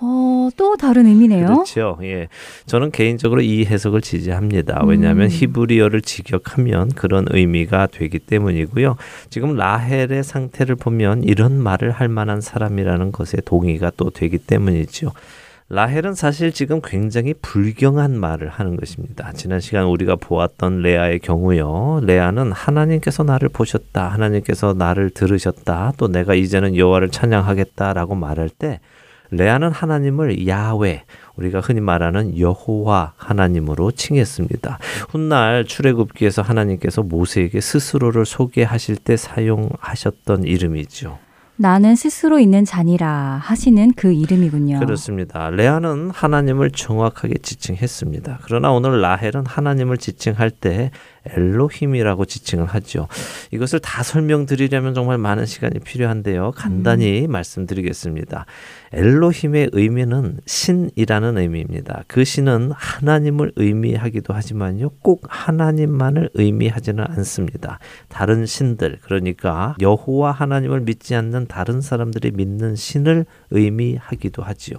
어, 0.05 0.49
또 0.57 0.75
다른 0.75 1.05
의미네요. 1.05 1.45
그렇죠. 1.45 1.97
예. 2.01 2.27
저는 2.65 2.91
개인적으로 2.91 3.41
이 3.41 3.63
해석을 3.63 4.01
지지합니다. 4.01 4.83
왜냐하면 4.85 5.27
음. 5.27 5.29
히브리어를 5.29 6.01
직역하면 6.01 6.89
그런 6.89 7.25
의미가 7.29 7.87
되기 7.87 8.19
때문이고요. 8.19 8.97
지금 9.29 9.55
라헬의 9.55 10.23
상태를 10.25 10.75
보면 10.75 11.23
이런 11.23 11.57
말을 11.57 11.91
할 11.91 12.09
만한 12.09 12.41
사람이라는 12.41 13.13
것에 13.13 13.37
동의가 13.45 13.93
또 13.95 14.09
되기 14.09 14.39
때문이죠. 14.39 15.13
라헬은 15.70 16.14
사실 16.14 16.51
지금 16.51 16.82
굉장히 16.84 17.34
불경한 17.34 18.20
말을 18.20 18.49
하는 18.49 18.76
것입니다. 18.76 19.32
지난 19.34 19.59
시간 19.59 19.86
우리가 19.86 20.18
보았던 20.18 20.82
레아의 20.82 21.20
경우요. 21.20 22.01
레아는 22.03 22.51
하나님께서 22.51 23.24
나를 23.24 23.49
보셨다. 23.49 24.09
하나님께서 24.09 24.74
나를 24.74 25.09
들으셨다. 25.09 25.93
또 25.97 26.07
내가 26.07 26.36
이제는 26.36 26.76
여호와를 26.76 27.09
찬양하겠다라고 27.09 28.16
말할 28.16 28.49
때 28.49 28.80
레아는 29.32 29.72
하나님을 29.72 30.47
야훼 30.47 31.03
우리가 31.36 31.59
흔히 31.59 31.82
말하는 31.82 32.38
여호와 32.38 33.14
하나님으로 33.18 33.91
칭했습니다. 33.91 34.78
훗날 35.09 35.66
출애굽기에서 35.66 36.43
하나님께서 36.43 37.01
모세에게 37.01 37.59
스스로를 37.59 38.26
소개하실 38.26 38.97
때 38.97 39.18
사용하셨던 39.18 40.43
이름이죠. 40.43 41.18
나는 41.55 41.95
스스로 41.95 42.39
있는 42.39 42.65
자니라 42.65 43.39
하시는 43.41 43.91
그 43.95 44.11
이름이군요. 44.11 44.79
그렇습니다. 44.79 45.49
레아는 45.51 46.09
하나님을 46.09 46.71
정확하게 46.71 47.35
지칭했습니다. 47.43 48.39
그러나 48.43 48.71
오늘 48.71 49.01
라헬은 49.01 49.45
하나님을 49.45 49.97
지칭할 49.97 50.49
때 50.49 50.89
엘로힘이라고 51.26 52.26
지칭을 52.26 52.65
하죠. 52.65 53.07
이것을 53.51 53.80
다 53.80 54.03
설명드리려면 54.03 54.93
정말 54.93 55.17
많은 55.17 55.45
시간이 55.45 55.80
필요한데요. 55.80 56.51
간단히 56.55 57.28
말씀드리겠습니다. 57.28 58.45
엘로힘의 58.91 59.69
의미는 59.74 60.38
신이라는 60.45 61.38
의미입니다. 61.38 62.03
그 62.07 62.24
신은 62.24 62.71
하나님을 62.76 63.53
의미하기도 63.55 64.34
하지만요. 64.34 64.89
꼭 65.01 65.24
하나님만을 65.28 66.30
의미하지는 66.36 67.03
않습니다. 67.09 67.80
다른 68.07 68.45
신들, 68.45 68.99
그러니까 69.01 69.76
여호와 69.82 70.32
하나님을 70.32 70.82
믿지 70.82 71.15
않는 71.15 71.47
다른 71.47 71.82
사람들이 71.82 72.32
믿는 72.32 72.76
신을 72.76 73.26
의미하기도 73.49 74.43
하지요. 74.43 74.78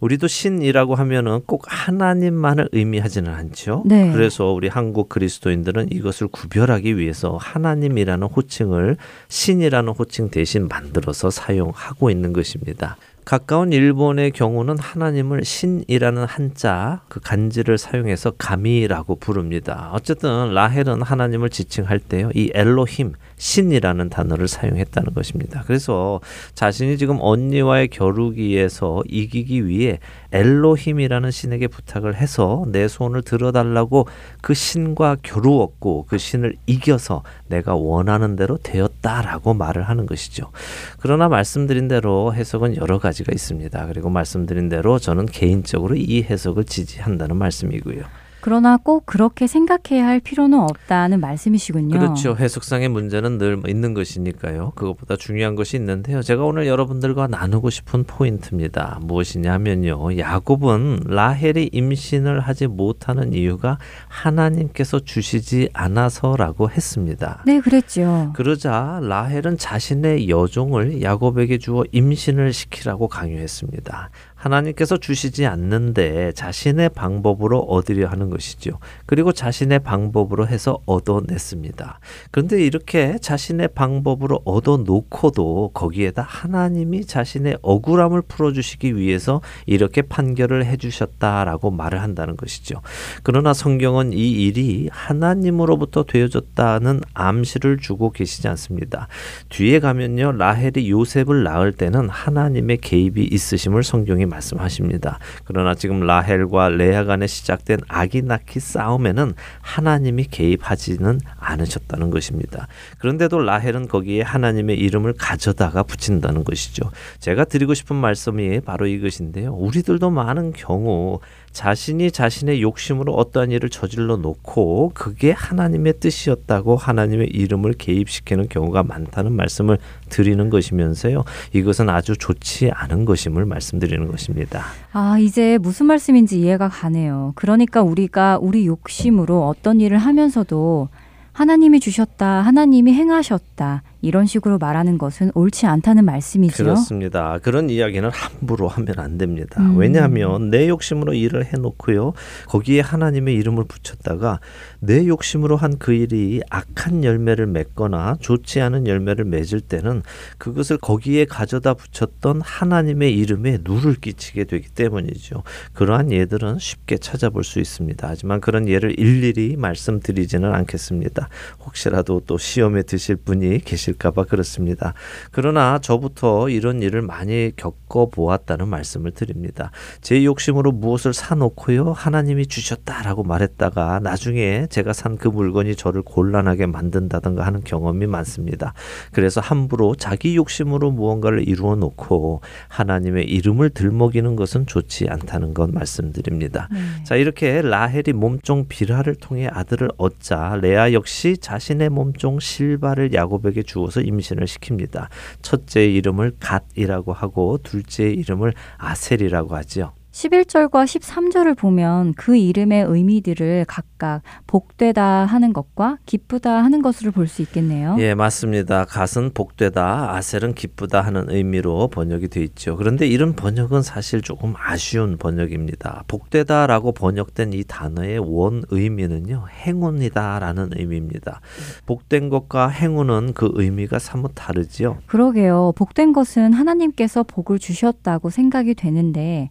우리도 0.00 0.26
신이라고 0.26 0.94
하면은 0.96 1.42
꼭 1.46 1.64
하나님만을 1.66 2.70
의미하지는 2.72 3.32
않죠. 3.32 3.84
네. 3.86 4.10
그래서 4.12 4.52
우리 4.52 4.68
한국 4.68 5.08
그리스도인들은 5.08 5.81
이것을 5.90 6.28
구별하기 6.28 6.98
위해서 6.98 7.36
하나님이라는 7.36 8.26
호칭을 8.26 8.96
신이라는 9.28 9.92
호칭 9.92 10.30
대신 10.30 10.68
만들어서 10.68 11.30
사용하고 11.30 12.10
있는 12.10 12.32
것입니다. 12.32 12.96
가까운 13.24 13.72
일본의 13.72 14.32
경우는 14.32 14.78
하나님을 14.78 15.44
신이라는 15.44 16.24
한자 16.24 17.02
그 17.08 17.20
간지를 17.20 17.78
사용해서 17.78 18.32
가미라고 18.32 19.16
부릅니다. 19.16 19.90
어쨌든 19.92 20.52
라헬은 20.52 21.02
하나님을 21.02 21.48
지칭할 21.50 22.00
때요. 22.00 22.30
이 22.34 22.50
엘로힘 22.52 23.12
신이라는 23.36 24.08
단어를 24.08 24.48
사용했다는 24.48 25.14
것입니다. 25.14 25.62
그래서 25.66 26.20
자신이 26.54 26.98
지금 26.98 27.18
언니와의 27.20 27.88
겨루기에서 27.88 29.02
이기기 29.08 29.66
위해 29.66 29.98
엘로힘이라는 30.32 31.30
신에게 31.30 31.68
부탁을 31.68 32.16
해서 32.16 32.64
내 32.68 32.88
손을 32.88 33.22
들어달라고 33.22 34.08
그 34.40 34.54
신과 34.54 35.18
겨루었고 35.22 36.06
그 36.08 36.18
신을 36.18 36.56
이겨서 36.66 37.22
내가 37.52 37.74
원하는 37.74 38.34
대로 38.34 38.56
되었다라고 38.56 39.52
말을 39.54 39.82
하는 39.82 40.06
것이죠. 40.06 40.50
그러나 40.98 41.28
말씀드린 41.28 41.86
대로 41.86 42.34
해석은 42.34 42.76
여러 42.76 42.98
가지가 42.98 43.32
있습니다. 43.32 43.86
그리고 43.86 44.08
말씀드린 44.08 44.70
대로 44.70 44.98
저는 44.98 45.26
개인적으로 45.26 45.94
이 45.94 46.22
해석을 46.22 46.64
지지한다는 46.64 47.36
말씀이고요. 47.36 48.02
그러나 48.42 48.76
꼭 48.76 49.06
그렇게 49.06 49.46
생각해야 49.46 50.04
할 50.04 50.18
필요는 50.18 50.58
없다는 50.58 51.20
말씀이시군요. 51.20 51.96
그렇죠. 51.96 52.36
해석상의 52.36 52.88
문제는 52.88 53.38
늘 53.38 53.62
있는 53.68 53.94
것이니까요. 53.94 54.72
그것보다 54.74 55.14
중요한 55.14 55.54
것이 55.54 55.76
있는데요. 55.76 56.22
제가 56.22 56.42
오늘 56.42 56.66
여러분들과 56.66 57.28
나누고 57.28 57.70
싶은 57.70 58.02
포인트입니다. 58.02 58.98
무엇이냐면요. 59.02 60.18
야곱은 60.18 61.02
라헬이 61.06 61.70
임신을 61.72 62.40
하지 62.40 62.66
못하는 62.66 63.32
이유가 63.32 63.78
하나님께서 64.08 64.98
주시지 64.98 65.68
않아서라고 65.72 66.68
했습니다. 66.68 67.44
네, 67.46 67.60
그랬죠. 67.60 68.32
그러자 68.34 68.98
라헬은 69.04 69.56
자신의 69.56 70.28
여종을 70.28 71.00
야곱에게 71.00 71.58
주어 71.58 71.84
임신을 71.92 72.52
시키라고 72.52 73.06
강요했습니다. 73.06 74.10
하나님께서 74.42 74.96
주시지 74.96 75.46
않는데 75.46 76.32
자신의 76.32 76.88
방법으로 76.90 77.60
얻으려 77.60 78.08
하는 78.08 78.28
것이죠. 78.28 78.78
그리고 79.06 79.30
자신의 79.32 79.78
방법으로 79.80 80.48
해서 80.48 80.80
얻어냈습니다. 80.86 82.00
그런데 82.32 82.64
이렇게 82.64 83.18
자신의 83.20 83.68
방법으로 83.68 84.42
얻어놓고도 84.44 85.70
거기에다 85.74 86.22
하나님이 86.22 87.04
자신의 87.04 87.58
억울함을 87.62 88.22
풀어주시기 88.22 88.96
위해서 88.96 89.40
이렇게 89.66 90.02
판결을 90.02 90.66
해주셨다라고 90.66 91.70
말을 91.70 92.02
한다는 92.02 92.36
것이죠. 92.36 92.80
그러나 93.22 93.54
성경은 93.54 94.12
이 94.12 94.32
일이 94.32 94.88
하나님으로부터 94.90 96.02
되어졌다는 96.02 97.00
암시를 97.14 97.78
주고 97.78 98.10
계시지 98.10 98.48
않습니다. 98.48 99.06
뒤에 99.50 99.78
가면요. 99.78 100.32
라헬이 100.32 100.90
요셉을 100.90 101.44
낳을 101.44 101.72
때는 101.72 102.08
하나님의 102.08 102.78
개입이 102.78 103.22
있으심을 103.30 103.84
성경이 103.84 104.31
말씀하십니다. 104.32 105.18
그러나 105.44 105.74
지금 105.74 106.00
라헬과 106.00 106.70
레아 106.70 107.04
간에 107.04 107.26
시작된 107.26 107.80
아기 107.88 108.22
낳기 108.22 108.60
싸움에는 108.60 109.34
하나님이 109.60 110.24
개입하지는 110.24 111.20
않으셨다는 111.38 112.10
것입니다. 112.10 112.66
그런데도 112.98 113.38
라헬은 113.40 113.88
거기에 113.88 114.22
하나님의 114.22 114.78
이름을 114.78 115.14
가져다가 115.18 115.82
붙인다는 115.82 116.44
것이죠. 116.44 116.90
제가 117.20 117.44
드리고 117.44 117.74
싶은 117.74 117.96
말씀이 117.96 118.60
바로 118.60 118.86
이것인데요. 118.86 119.52
우리들도 119.54 120.10
많은 120.10 120.52
경우 120.52 121.20
자신이 121.52 122.10
자신의 122.10 122.62
욕심으로 122.62 123.14
어떠한 123.14 123.50
일을 123.50 123.68
저질러 123.68 124.16
놓고 124.16 124.92
그게 124.94 125.32
하나님의 125.32 126.00
뜻이었다고 126.00 126.76
하나님의 126.76 127.28
이름을 127.28 127.74
개입시키는 127.74 128.48
경우가 128.48 128.82
많다는 128.82 129.32
말씀을 129.32 129.78
드리는 130.08 130.50
것이면서요. 130.50 131.24
이것은 131.52 131.90
아주 131.90 132.16
좋지 132.16 132.70
않은 132.72 133.04
것임을 133.04 133.44
말씀드리는 133.44 134.10
것입니다. 134.10 134.64
아, 134.92 135.18
이제 135.18 135.58
무슨 135.58 135.86
말씀인지 135.86 136.40
이해가 136.40 136.68
가네요. 136.68 137.32
그러니까 137.34 137.82
우리가 137.82 138.38
우리 138.40 138.66
욕심으로 138.66 139.46
어떤 139.46 139.80
일을 139.80 139.98
하면서도 139.98 140.88
하나님이 141.32 141.80
주셨다, 141.80 142.42
하나님이 142.42 142.92
행하셨다, 142.92 143.82
이런 144.02 144.26
식으로 144.26 144.58
말하는 144.58 144.98
것은 144.98 145.32
옳지 145.34 145.66
않다는 145.66 146.04
말씀이죠. 146.04 146.62
그렇습니다. 146.64 147.38
그런 147.42 147.70
이야기는 147.70 148.10
함부로 148.10 148.68
하면 148.68 148.98
안 148.98 149.18
됩니다. 149.18 149.60
음. 149.62 149.76
왜냐하면 149.76 150.50
내 150.50 150.68
욕심으로 150.68 151.14
일을 151.14 151.46
해놓고요. 151.46 152.12
거기에 152.46 152.80
하나님의 152.80 153.34
이름을 153.36 153.64
붙였다가 153.64 154.40
내 154.80 155.06
욕심으로 155.06 155.56
한 155.56 155.72
그 155.78 155.92
일이 155.92 156.40
악한 156.50 157.02
열매를 157.02 157.46
맺거나 157.46 158.16
좋지 158.20 158.60
않은 158.60 158.86
열매를 158.86 159.24
맺을 159.24 159.60
때는 159.60 160.02
그것을 160.38 160.76
거기에 160.78 161.24
가져다 161.24 161.74
붙였던 161.74 162.40
하나님의 162.42 163.16
이름에 163.16 163.58
누를 163.64 163.94
끼치게 163.94 164.44
되기 164.44 164.68
때문이죠. 164.68 165.42
그러한 165.72 166.12
예들은 166.12 166.58
쉽게 166.58 166.98
찾아볼 166.98 167.42
수 167.42 167.58
있습니다. 167.58 168.06
하지만 168.08 168.40
그런 168.40 168.68
예를 168.68 168.98
일일이 168.98 169.56
말씀드리지는 169.56 170.52
않겠습니다. 170.54 171.28
혹시라도 171.64 172.22
또 172.26 172.38
시험에 172.38 172.82
드실 172.82 173.16
분이 173.16 173.60
계실 173.64 173.91
까봐 173.94 174.24
그렇습니다. 174.24 174.92
그러나 175.30 175.78
저부터 175.78 176.48
이런 176.48 176.82
일을 176.82 177.00
많이 177.00 177.52
겪어보았다는 177.56 178.68
말씀을 178.68 179.12
드립니다. 179.12 179.70
제 180.00 180.24
욕심으로 180.24 180.72
무엇을 180.72 181.14
사놓고요. 181.14 181.92
하나님이 181.92 182.46
주셨다라고 182.46 183.22
말했다가 183.22 184.00
나중에 184.00 184.66
제가 184.68 184.92
산 184.92 185.12
그 185.22 185.28
물건이 185.28 185.76
저를 185.76 186.02
곤란하게 186.02 186.66
만든다든가 186.66 187.46
하는 187.46 187.62
경험이 187.62 188.08
많습니다. 188.08 188.74
그래서 189.12 189.40
함부로 189.40 189.94
자기 189.94 190.34
욕심으로 190.34 190.90
무언가를 190.90 191.48
이루어 191.48 191.76
놓고 191.76 192.40
하나님의 192.66 193.26
이름을 193.28 193.70
들먹이는 193.70 194.34
것은 194.34 194.66
좋지 194.66 195.06
않다는 195.08 195.54
것 195.54 195.70
말씀드립니다. 195.70 196.68
자, 197.04 197.14
이렇게 197.14 197.62
라헬이 197.62 198.12
몸종 198.14 198.66
비라를 198.68 199.14
통해 199.14 199.48
아들을 199.48 199.90
얻자 199.96 200.58
레아 200.60 200.92
역시 200.92 201.36
자신의 201.38 201.90
몸종 201.90 202.40
실바를 202.40 203.12
야곱에게 203.12 203.62
주어 203.62 203.81
서 203.90 204.00
임신을 204.00 204.46
시킵니다. 204.46 205.08
첫째의 205.42 205.94
이름을 205.94 206.36
갓이라고 206.40 207.12
하고 207.12 207.58
둘째의 207.62 208.14
이름을 208.14 208.52
아셀이라고 208.78 209.54
하지요. 209.56 209.94
11절과 210.12 210.84
13절을 210.84 211.56
보면 211.56 212.12
그 212.14 212.36
이름의 212.36 212.84
의미들을 212.86 213.64
각각 213.66 214.20
복되다 214.46 215.24
하는 215.24 215.52
것과 215.54 215.96
기쁘다 216.04 216.62
하는 216.62 216.82
것으로 216.82 217.12
볼 217.12 217.26
수 217.32 217.40
있겠네요. 217.42 217.96
예, 217.98 218.14
맞습니다. 218.14 218.84
갓은 218.84 219.30
복되다, 219.32 220.14
아셀은 220.14 220.52
기쁘다 220.54 221.00
하는 221.00 221.30
의미로 221.30 221.88
번역이 221.88 222.28
돼 222.28 222.42
있죠. 222.42 222.76
그런데 222.76 223.06
이런 223.06 223.34
번역은 223.34 223.80
사실 223.80 224.20
조금 224.20 224.52
아쉬운 224.58 225.16
번역입니다. 225.16 226.04
복되다라고 226.08 226.92
번역된 226.92 227.54
이 227.54 227.64
단어의 227.66 228.18
원 228.18 228.64
의미는요, 228.68 229.46
행운이다라는 229.64 230.72
의미입니다. 230.76 231.40
복된 231.86 232.28
것과 232.28 232.68
행운은 232.68 233.32
그 233.32 233.50
의미가 233.54 233.98
사뭇 233.98 234.32
다르지요. 234.34 234.98
그러게요. 235.06 235.72
복된 235.74 236.12
것은 236.12 236.52
하나님께서 236.52 237.22
복을 237.22 237.58
주셨다고 237.58 238.28
생각이 238.28 238.74
되는데 238.74 239.48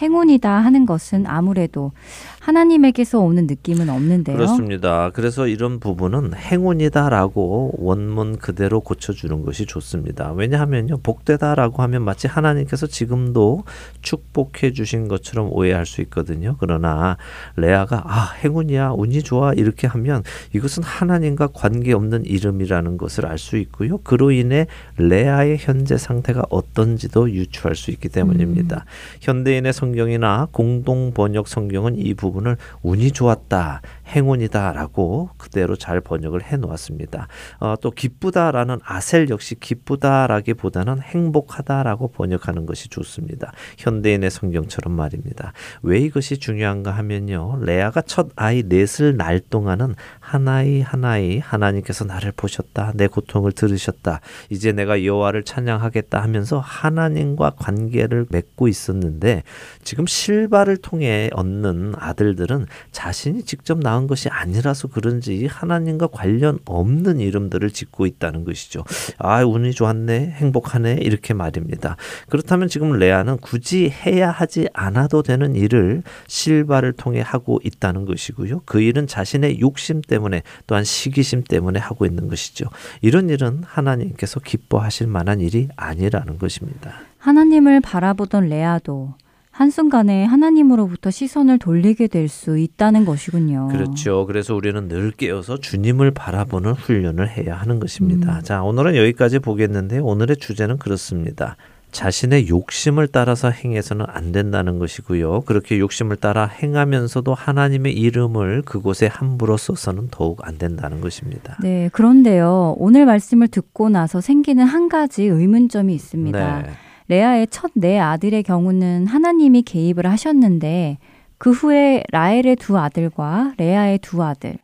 행운이다 0.00 0.50
하는 0.50 0.86
것은 0.86 1.26
아무래도 1.26 1.92
하나님에게서 2.40 3.20
오는 3.20 3.46
느낌은 3.46 3.88
없는데요. 3.88 4.36
그렇습니다. 4.36 5.10
그래서 5.10 5.46
이런 5.46 5.78
부분은 5.78 6.34
행운이다라고 6.34 7.74
원문 7.78 8.38
그대로 8.38 8.80
고쳐주는 8.80 9.42
것이 9.44 9.66
좋습니다. 9.66 10.32
왜냐하면요, 10.32 10.98
복되다라고 11.02 11.82
하면 11.82 12.02
마치 12.02 12.26
하나님께서 12.26 12.88
지금도 12.88 13.64
축복해 14.00 14.72
주신 14.72 15.06
것처럼 15.06 15.52
오해할 15.52 15.86
수 15.86 16.00
있거든요. 16.02 16.56
그러나 16.58 17.16
레아가 17.56 18.02
아 18.06 18.32
행운이야, 18.42 18.92
운이 18.96 19.22
좋아 19.22 19.52
이렇게 19.52 19.86
하면 19.86 20.24
이것은 20.52 20.82
하나님과 20.82 21.48
관계 21.54 21.92
없는 21.92 22.24
이름이라는 22.24 22.96
것을 22.96 23.26
알 23.26 23.42
수 23.42 23.56
있고요. 23.56 23.98
그로 23.98 24.30
인해 24.30 24.68
레아의 24.96 25.58
현재 25.58 25.96
상태가 25.98 26.44
어떤지도 26.48 27.30
유추할 27.30 27.74
수 27.74 27.90
있기 27.90 28.08
때문입니다. 28.08 28.84
현대인의 29.20 29.72
성경이나 29.82 30.46
공동 30.52 31.12
번역 31.12 31.48
성경은 31.48 31.98
이 31.98 32.14
부분을 32.14 32.56
운이 32.82 33.10
좋았다, 33.10 33.82
행운이다라고 34.06 35.30
그대로 35.36 35.76
잘 35.76 36.00
번역을 36.00 36.44
해 36.44 36.56
놓았습니다. 36.56 37.28
어, 37.60 37.74
또 37.80 37.90
기쁘다라는 37.90 38.80
아셀 38.84 39.30
역시 39.30 39.54
기쁘다라기보다는 39.58 41.00
행복하다라고 41.00 42.08
번역하는 42.08 42.66
것이 42.66 42.88
좋습니다. 42.88 43.52
현대인의 43.78 44.30
성경처럼 44.30 44.94
말입니다. 44.94 45.52
왜 45.82 45.98
이것이 45.98 46.38
중요한가 46.38 46.90
하면요. 46.90 47.58
레아가 47.62 48.02
첫 48.02 48.28
아이 48.36 48.62
넷을 48.66 49.16
낳을 49.16 49.40
동안은 49.40 49.94
하나이 50.20 50.80
하나이 50.80 51.38
하나님께서 51.38 52.04
나를 52.04 52.32
보셨다. 52.32 52.92
내 52.94 53.06
고통을 53.06 53.52
들으셨다. 53.52 54.20
이제 54.50 54.72
내가 54.72 55.04
여호와를 55.04 55.44
찬양하겠다 55.44 56.20
하면서 56.20 56.58
하나님과 56.58 57.52
관계를 57.56 58.26
맺고 58.30 58.68
있었는데 58.68 59.42
지금 59.84 60.06
실바를 60.06 60.76
통해 60.78 61.30
얻는 61.32 61.94
아들들은 61.96 62.66
자신이 62.90 63.42
직접 63.44 63.78
낳은 63.92 64.06
것이 64.06 64.28
아니라서 64.28 64.88
그런지 64.88 65.46
하나님과 65.46 66.08
관련 66.08 66.58
없는 66.64 67.20
이름들을 67.20 67.70
짓고 67.70 68.06
있다는 68.06 68.44
것이죠. 68.44 68.84
아, 69.18 69.42
운이 69.44 69.72
좋았네, 69.72 70.34
행복하네, 70.36 70.98
이렇게 71.02 71.34
말입니다. 71.34 71.96
그렇다면 72.28 72.68
지금 72.68 72.92
레아는 72.92 73.38
굳이 73.38 73.90
해야 73.90 74.30
하지 74.30 74.68
않아도 74.72 75.22
되는 75.22 75.54
일을 75.54 76.02
실바를 76.26 76.92
통해 76.94 77.20
하고 77.20 77.60
있다는 77.62 78.06
것이고요. 78.06 78.62
그 78.64 78.80
일은 78.80 79.06
자신의 79.06 79.60
욕심 79.60 80.00
때문에 80.00 80.42
또한 80.66 80.84
시기심 80.84 81.44
때문에 81.44 81.78
하고 81.78 82.06
있는 82.06 82.28
것이죠. 82.28 82.66
이런 83.02 83.28
일은 83.28 83.62
하나님께서 83.64 84.40
기뻐하실 84.40 85.06
만한 85.06 85.40
일이 85.40 85.68
아니라는 85.76 86.38
것입니다. 86.38 86.94
하나님을 87.18 87.80
바라보던 87.80 88.48
레아도 88.48 89.14
한순간에 89.52 90.24
하나님으로부터 90.24 91.10
시선을 91.10 91.58
돌리게 91.58 92.08
될 92.08 92.32
수 92.32 92.58
있다는 92.58 93.04
것이군요. 93.04 93.68
그렇죠. 93.68 94.24
그래서 94.26 94.54
우리는 94.54 94.88
늘 94.88 95.10
깨어서 95.10 95.58
주님을 95.58 96.12
바라보는 96.12 96.72
훈련을 96.72 97.28
해야 97.28 97.56
하는 97.56 97.78
것입니다. 97.78 98.40
자, 98.42 98.62
오늘은 98.62 98.96
여기까지 98.96 99.38
보겠는데 99.38 99.98
오늘의 99.98 100.38
주제는 100.38 100.78
그렇습니다. 100.78 101.56
자신의 101.90 102.48
욕심을 102.48 103.08
따라서 103.08 103.50
행해서는 103.50 104.06
안 104.08 104.32
된다는 104.32 104.78
것이고요. 104.78 105.42
그렇게 105.42 105.78
욕심을 105.78 106.16
따라 106.16 106.46
행하면서도 106.46 107.34
하나님의 107.34 107.92
이름을 107.92 108.62
그곳에 108.62 109.06
함부로 109.06 109.58
써서는 109.58 110.08
더욱 110.10 110.40
안 110.48 110.56
된다는 110.56 111.02
것입니다. 111.02 111.58
네, 111.60 111.90
그런데요. 111.92 112.76
오늘 112.78 113.04
말씀을 113.04 113.48
듣고 113.48 113.90
나서 113.90 114.22
생기는 114.22 114.64
한 114.64 114.88
가지 114.88 115.24
의문점이 115.24 115.94
있습니다. 115.94 116.62
네. 116.62 116.70
레아의 117.12 117.48
첫 117.48 117.72
네 117.74 117.98
아들의 118.00 118.42
경우는 118.42 119.06
하나님이 119.06 119.62
개입을 119.62 120.06
하셨는데 120.06 120.96
그 121.36 121.50
후에 121.50 122.04
라헬의 122.10 122.56
두 122.56 122.78
아들과 122.78 123.52
레아의 123.58 123.98
두 123.98 124.22
아들 124.22 124.56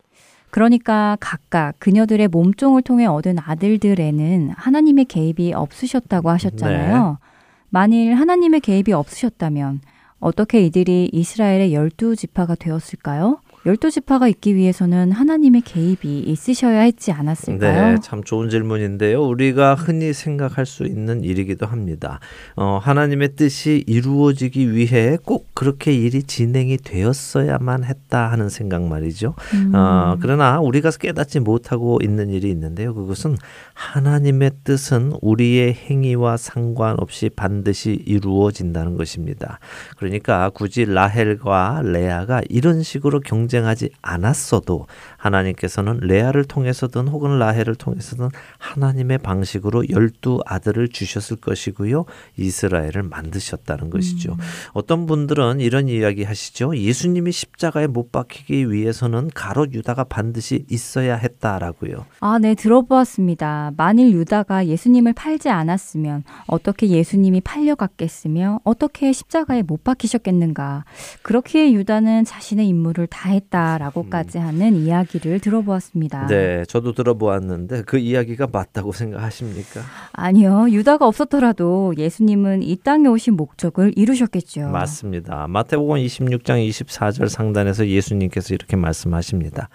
그러니까 0.51 1.19
각각 1.21 1.75
그녀들의 1.79 2.29
몸종을 2.29 2.81
통해 2.81 3.05
얻은 3.05 3.37
아들들에는 3.39 4.53
하나님의 4.57 5.05
개입이 5.05 5.53
없으셨다고 5.53 6.31
하셨잖아요. 6.31 7.19
만일 7.69 8.15
하나님의 8.15 8.61
개입이 8.61 8.95
없으셨다면 8.95 9.81
어떻게 10.19 10.63
이들이 10.63 11.11
이스라엘의 11.13 11.75
열두 11.75 12.17
지파가 12.17 12.55
되었을까요? 12.55 13.41
열두 13.67 13.91
지파가 13.91 14.29
있기 14.29 14.55
위해서는 14.55 15.11
하나님의 15.13 15.63
개입이 15.63 16.21
있으셔야 16.21 16.81
했지 16.83 17.11
않았을까요? 17.11 17.95
네, 17.95 17.99
참 18.01 18.23
좋은 18.23 18.51
질문인데요. 18.51 19.23
우리가 19.27 19.75
흔히 19.75 20.13
생각할 20.13 20.65
수 20.65 20.85
있는 20.85 21.25
일이기도 21.25 21.67
합니다. 21.67 22.21
어, 22.55 22.79
하나님의 22.81 23.35
뜻이 23.35 23.83
이루어지기 23.87 24.73
위해 24.75 25.19
꼭 25.25 25.49
그렇게 25.55 25.93
일이 25.93 26.23
진행이 26.23 26.79
되었어야만 26.79 27.85
했다 27.85 28.31
하는 28.31 28.49
생각 28.49 28.83
말이죠. 28.85 29.35
음. 29.55 29.75
어, 29.75 30.17
그러나 30.21 30.61
우리가 30.61 30.91
깨닫지 30.91 31.41
못하고 31.41 31.99
있는 32.03 32.31
일이 32.31 32.51
있는데요. 32.51 32.95
그것은 32.95 33.37
하나님의 33.75 34.53
뜻은 34.63 35.13
우리의 35.21 35.75
행위와 35.75 36.37
상관없이 36.37 37.29
반드시 37.29 38.03
이루어진다는 38.07 38.97
것입니다. 38.97 39.59
그러니까 39.97 40.51
굳이 40.51 40.85
라헬과 40.85 41.83
레아가 41.85 42.41
이런 42.49 42.83
식으로 42.83 43.21
경 43.21 43.48
쟁하지 43.49 43.91
않았어도 44.03 44.87
하나님께서는 45.17 46.01
레아를 46.01 46.45
통해서든 46.45 47.09
혹은 47.09 47.39
라헬을 47.39 47.75
통해서든 47.75 48.29
하나님의 48.59 49.19
방식으로 49.19 49.89
열두 49.89 50.41
아들을 50.47 50.89
주셨을 50.89 51.37
것이고요. 51.39 52.05
이스라엘을 52.37 53.03
만드셨다는 53.03 53.91
것이죠. 53.91 54.37
어떤 54.73 55.07
분들은 55.07 55.61
이런 55.61 55.89
이야기 55.89 56.25
하시죠. 56.25 56.77
예수님이 56.77 57.33
십자가에 57.33 57.87
못 57.87 58.13
박히기 58.13 58.71
위해서는 58.71 59.31
가롯 59.35 59.75
유다가 59.75 60.05
반드시 60.05 60.65
있어야 60.71 61.17
했다라고요. 61.17 62.07
아, 62.21 62.39
네, 62.39 62.55
들어보았습니다. 62.55 63.73
만일 63.77 64.13
유다가 64.13 64.67
예수님을 64.67 65.13
팔지 65.13 65.49
않았으면 65.49 66.25
어떻게 66.47 66.89
예수님이 66.89 67.41
팔려갔겠으며 67.41 68.61
어떻게 68.65 69.13
십자가에 69.13 69.63
못 69.63 69.85
박히셨겠는가. 69.85 70.85
그렇기에 71.23 71.73
유다는 71.73 72.25
자신의 72.25 72.69
임무를 72.69 73.07
다했 73.07 73.38
다라고까지 73.51 74.39
하는 74.39 74.77
이야기를 74.77 75.41
들어보았습니다. 75.41 76.27
네, 76.27 76.65
저도 76.67 76.93
들어보았는데 76.93 77.83
그 77.83 77.99
이야기가 77.99 78.49
맞다고 78.53 78.93
생각하십니까? 78.93 79.81
아니요, 80.13 80.67
유다가 80.71 81.07
없었더라도 81.07 81.95
예수님은 81.97 82.63
이 82.63 82.77
땅에 82.77 83.09
오신 83.09 83.35
목적을 83.35 83.93
이루셨겠죠. 83.97 84.69
맞습니다. 84.69 85.47
마태복음 85.49 85.97
26장 85.97 86.69
24절 86.69 87.29
상단에서 87.29 87.87
예수님께서 87.87 88.55
이렇게 88.55 88.77
말씀하십니다. 88.77 89.69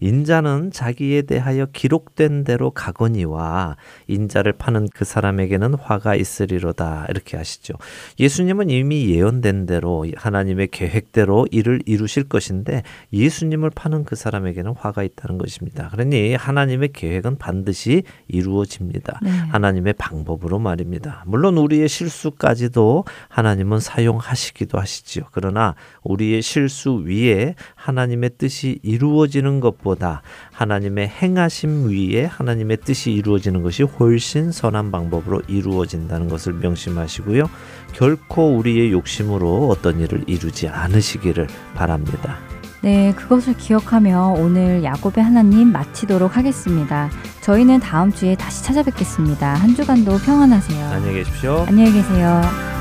인자는 0.00 0.70
자기에 0.72 1.22
대하여 1.22 1.66
기록된 1.66 2.44
대로 2.44 2.70
가거니와 2.70 3.76
인자를 4.08 4.54
파는 4.54 4.88
그 4.94 5.04
사람에게는 5.04 5.74
화가 5.74 6.14
있으리로다 6.14 7.06
이렇게 7.10 7.36
하시죠. 7.36 7.74
예수님은 8.18 8.70
이미 8.70 9.10
예언된 9.10 9.66
대로 9.66 10.06
하나님의 10.16 10.68
계획대로 10.68 11.46
일을 11.50 11.80
이루실 11.86 12.24
것인데 12.24 12.82
예수님을 13.12 13.70
파는 13.70 14.04
그 14.04 14.16
사람에게는 14.16 14.74
화가 14.76 15.02
있다는 15.02 15.38
것입니다. 15.38 15.88
그러니 15.90 16.34
하나님의 16.34 16.90
계획은 16.92 17.36
반드시 17.36 18.02
이루어집니다. 18.28 19.20
네. 19.22 19.30
하나님의 19.30 19.94
방법으로 19.94 20.58
말입니다. 20.58 21.24
물론 21.26 21.58
우리의 21.58 21.88
실수까지도 21.88 23.04
하나님은 23.28 23.80
사용하시기도 23.80 24.78
하시지요. 24.78 25.24
그러나 25.32 25.74
우리의 26.02 26.42
실수 26.42 27.02
위에 27.04 27.54
하나님의 27.74 28.30
뜻이 28.38 28.78
이루어지는 28.82 29.60
것보다 29.60 29.89
하나님의 30.52 31.08
행하심 31.08 31.88
위에 31.88 32.24
하나님의 32.24 32.78
뜻이 32.84 33.12
이루어지는 33.12 33.62
것이 33.62 33.82
훨씬 33.82 34.52
선한 34.52 34.90
방법으로 34.90 35.42
이루어진다는 35.48 36.28
것을 36.28 36.54
명심하시고요. 36.54 37.44
결코 37.92 38.56
우리의 38.56 38.92
욕심으로 38.92 39.68
어떤 39.68 40.00
일을 40.00 40.24
이루지 40.26 40.68
않으시기를 40.68 41.46
바랍니다. 41.74 42.38
네, 42.82 43.12
그것을 43.14 43.56
기억하며 43.56 44.36
오늘 44.38 44.82
야곱의 44.82 45.22
하나님 45.22 45.70
마치도록 45.70 46.36
하겠습니다. 46.36 47.10
저희는 47.42 47.80
다음 47.80 48.10
주에 48.10 48.34
다시 48.34 48.64
찾아뵙겠습니다. 48.64 49.54
한 49.54 49.74
주간도 49.74 50.16
평안하세요. 50.18 50.86
안녕히 50.86 51.14
계십시오. 51.14 51.64
안녕히 51.68 51.92
계세요. 51.92 52.79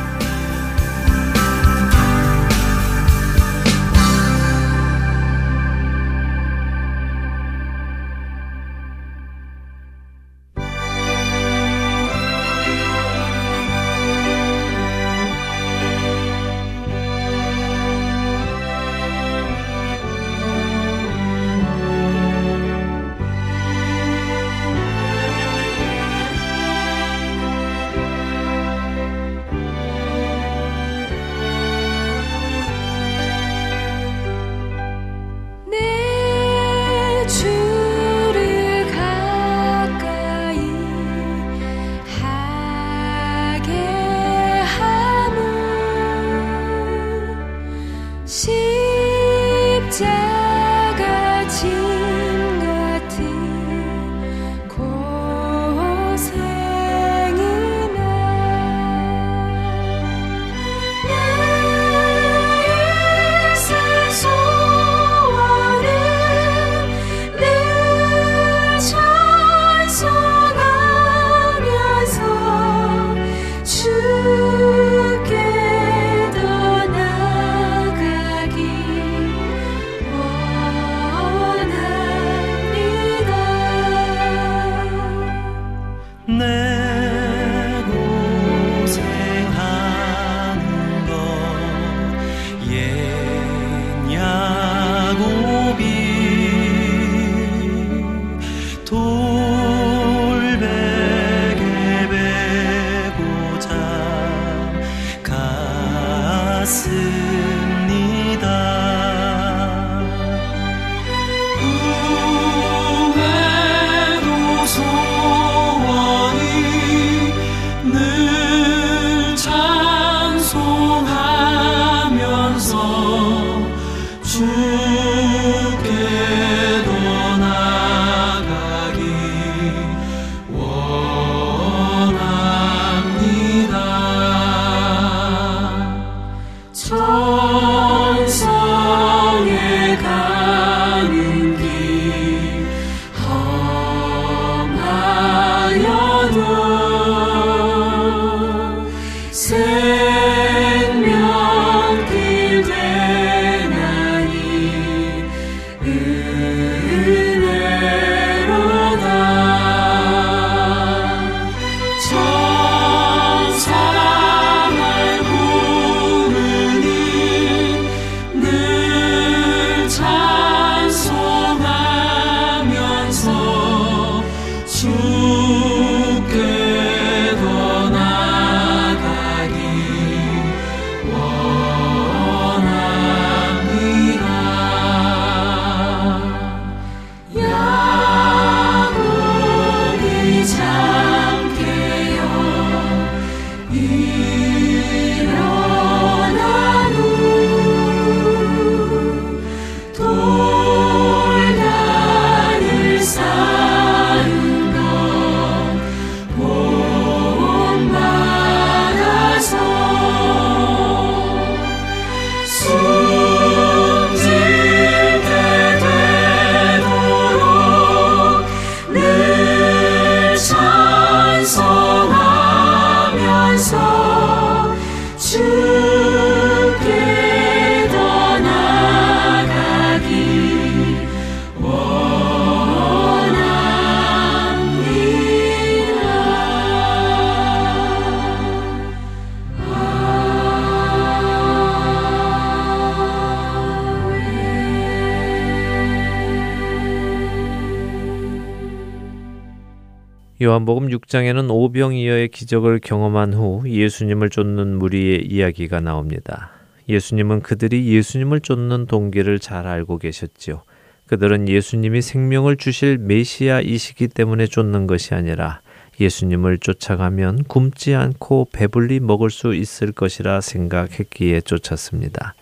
요한복음 250.50 250.88
6장에는 250.88 251.47
오병이어의 251.47 252.30
기적을 252.30 252.80
경험한 252.80 253.36
후 253.36 253.62
예수님을 253.68 254.32
쫓는 254.32 254.80
무리의 254.80 255.28
이야기가 255.28 255.80
나옵니다. 255.80 256.50
예수님은 256.88 257.41
그들이 257.41 257.86
예수님을 257.93 258.39
쫓는 258.39 258.88
동기를 258.88 259.38
잘 259.38 259.68
알고 259.68 260.00
계셨지요. 260.00 260.64
그들은 261.06 261.47
예수님이 261.47 262.02
생명을 262.02 262.58
주실 262.58 262.97
메시아이시기 262.97 264.08
때문에 264.08 264.47
쫓는 264.47 264.88
것이 264.88 265.14
아니라 265.14 265.62
예수님을 266.00 266.58
쫓아가면 266.58 267.43
굶지 267.43 267.93
않고 267.93 268.47
배불리 268.52 269.02
먹을 269.02 269.30
수 269.30 269.54
있을 269.54 269.91
것이라 269.91 270.41
생각했기에 270.41 271.41
쫓았습니다. 271.41 272.34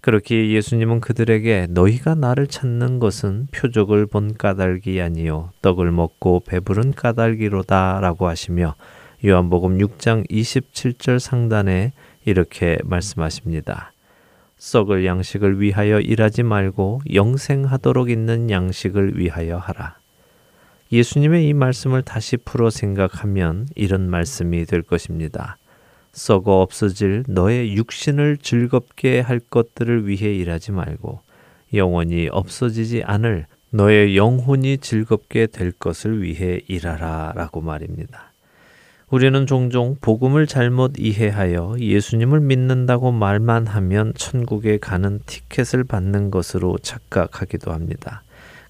그렇게 0.00 0.50
예수님은 0.50 1.00
그들에게 1.00 1.66
너희가 1.70 2.14
나를 2.14 2.46
찾는 2.46 3.00
것은 3.00 3.48
표적을 3.50 4.06
본 4.06 4.34
까닭이 4.36 5.00
아니요 5.00 5.50
떡을 5.60 5.90
먹고 5.90 6.40
배부른 6.46 6.94
까닭이로다라고 6.94 8.26
하시며 8.26 8.74
요한복음 9.24 9.78
6장 9.78 10.28
27절 10.30 11.18
상단에 11.18 11.92
이렇게 12.24 12.78
말씀하십니다. 12.84 13.92
썩을 14.56 15.04
양식을 15.04 15.60
위하여 15.60 16.00
일하지 16.00 16.42
말고 16.42 17.02
영생하도록 17.12 18.10
있는 18.10 18.50
양식을 18.50 19.18
위하여 19.18 19.58
하라. 19.58 19.96
예수님의 20.92 21.48
이 21.48 21.52
말씀을 21.52 22.02
다시 22.02 22.36
풀어 22.36 22.68
생각하면 22.68 23.68
이런 23.74 24.10
말씀이 24.10 24.64
될 24.64 24.82
것입니다. 24.82 25.56
썩어 26.12 26.60
없어질 26.60 27.24
너의 27.28 27.76
육신을 27.76 28.38
즐겁게 28.38 29.20
할 29.20 29.40
것들을 29.40 30.08
위해 30.08 30.34
일하지 30.34 30.72
말고 30.72 31.20
영원히 31.74 32.28
없어지지 32.28 33.02
않을 33.04 33.46
너의 33.70 34.16
영혼이 34.16 34.78
즐겁게 34.78 35.46
될 35.46 35.70
것을 35.70 36.22
위해 36.22 36.60
일하라 36.66 37.32
라고 37.36 37.60
말입니다. 37.60 38.32
우리는 39.10 39.46
종종 39.46 39.96
복음을 40.00 40.46
잘못 40.46 40.92
이해하여 40.98 41.76
예수님을 41.80 42.40
믿는다고 42.40 43.10
말만 43.10 43.66
하면 43.66 44.12
천국에 44.16 44.78
가는 44.78 45.20
티켓을 45.26 45.84
받는 45.84 46.30
것으로 46.30 46.78
착각하기도 46.78 47.72
합니다. 47.72 48.22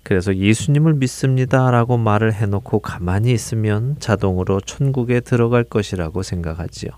그래서 0.03 0.35
예수님을 0.35 0.95
믿습니다 0.95 1.71
라고 1.71 1.99
말을 1.99 2.33
해놓고 2.33 2.81
가만히 2.81 3.33
있으면 3.33 3.97
자동으로 3.99 4.63
천국에 4.63 5.21
들어갈 5.21 5.63
것이라고 5.63 6.23
생각하지요. 6.23 6.91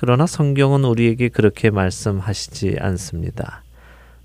그러나 0.00 0.26
성경은 0.26 0.84
우리에게 0.84 1.28
그렇게 1.28 1.70
말씀하시지 1.70 2.76
않습니다. 2.78 3.64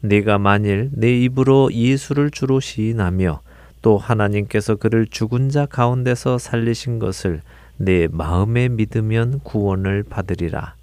네가 0.01 0.37
만일 0.37 0.91
내 0.93 1.19
입으로 1.21 1.73
예수를 1.73 2.29
주로 2.29 2.59
시인하며 2.59 3.41
또 3.81 3.97
하나님께서 3.97 4.75
그를 4.75 5.07
죽은 5.07 5.49
자 5.49 5.65
가운데서 5.65 6.37
살리신 6.37 6.99
것을 6.99 7.41
내 7.77 8.07
마음에 8.11 8.69
믿으면 8.69 9.39
구원을 9.39 10.03
받으리라. 10.03 10.75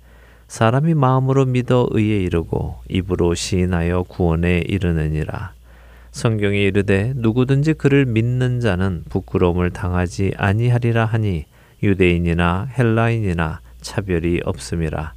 사람이 0.49 0.95
마음으로 0.95 1.45
믿어 1.45 1.87
의에 1.93 2.19
이르고 2.25 2.79
입으로 2.89 3.37
시인하여 3.37 4.03
구원에 4.09 4.65
이르느니라. 4.67 5.53
성경이 6.11 6.65
이르되 6.65 7.13
누구든지 7.15 7.75
그를 7.75 8.07
믿는 8.07 8.59
자는 8.59 9.05
부끄러움을 9.09 9.71
당하지 9.71 10.33
아니하리라 10.37 11.05
하니 11.05 11.45
유대인이나 11.81 12.71
헬라인이나 12.77 13.61
차별이 13.81 14.41
없음이라. 14.45 15.15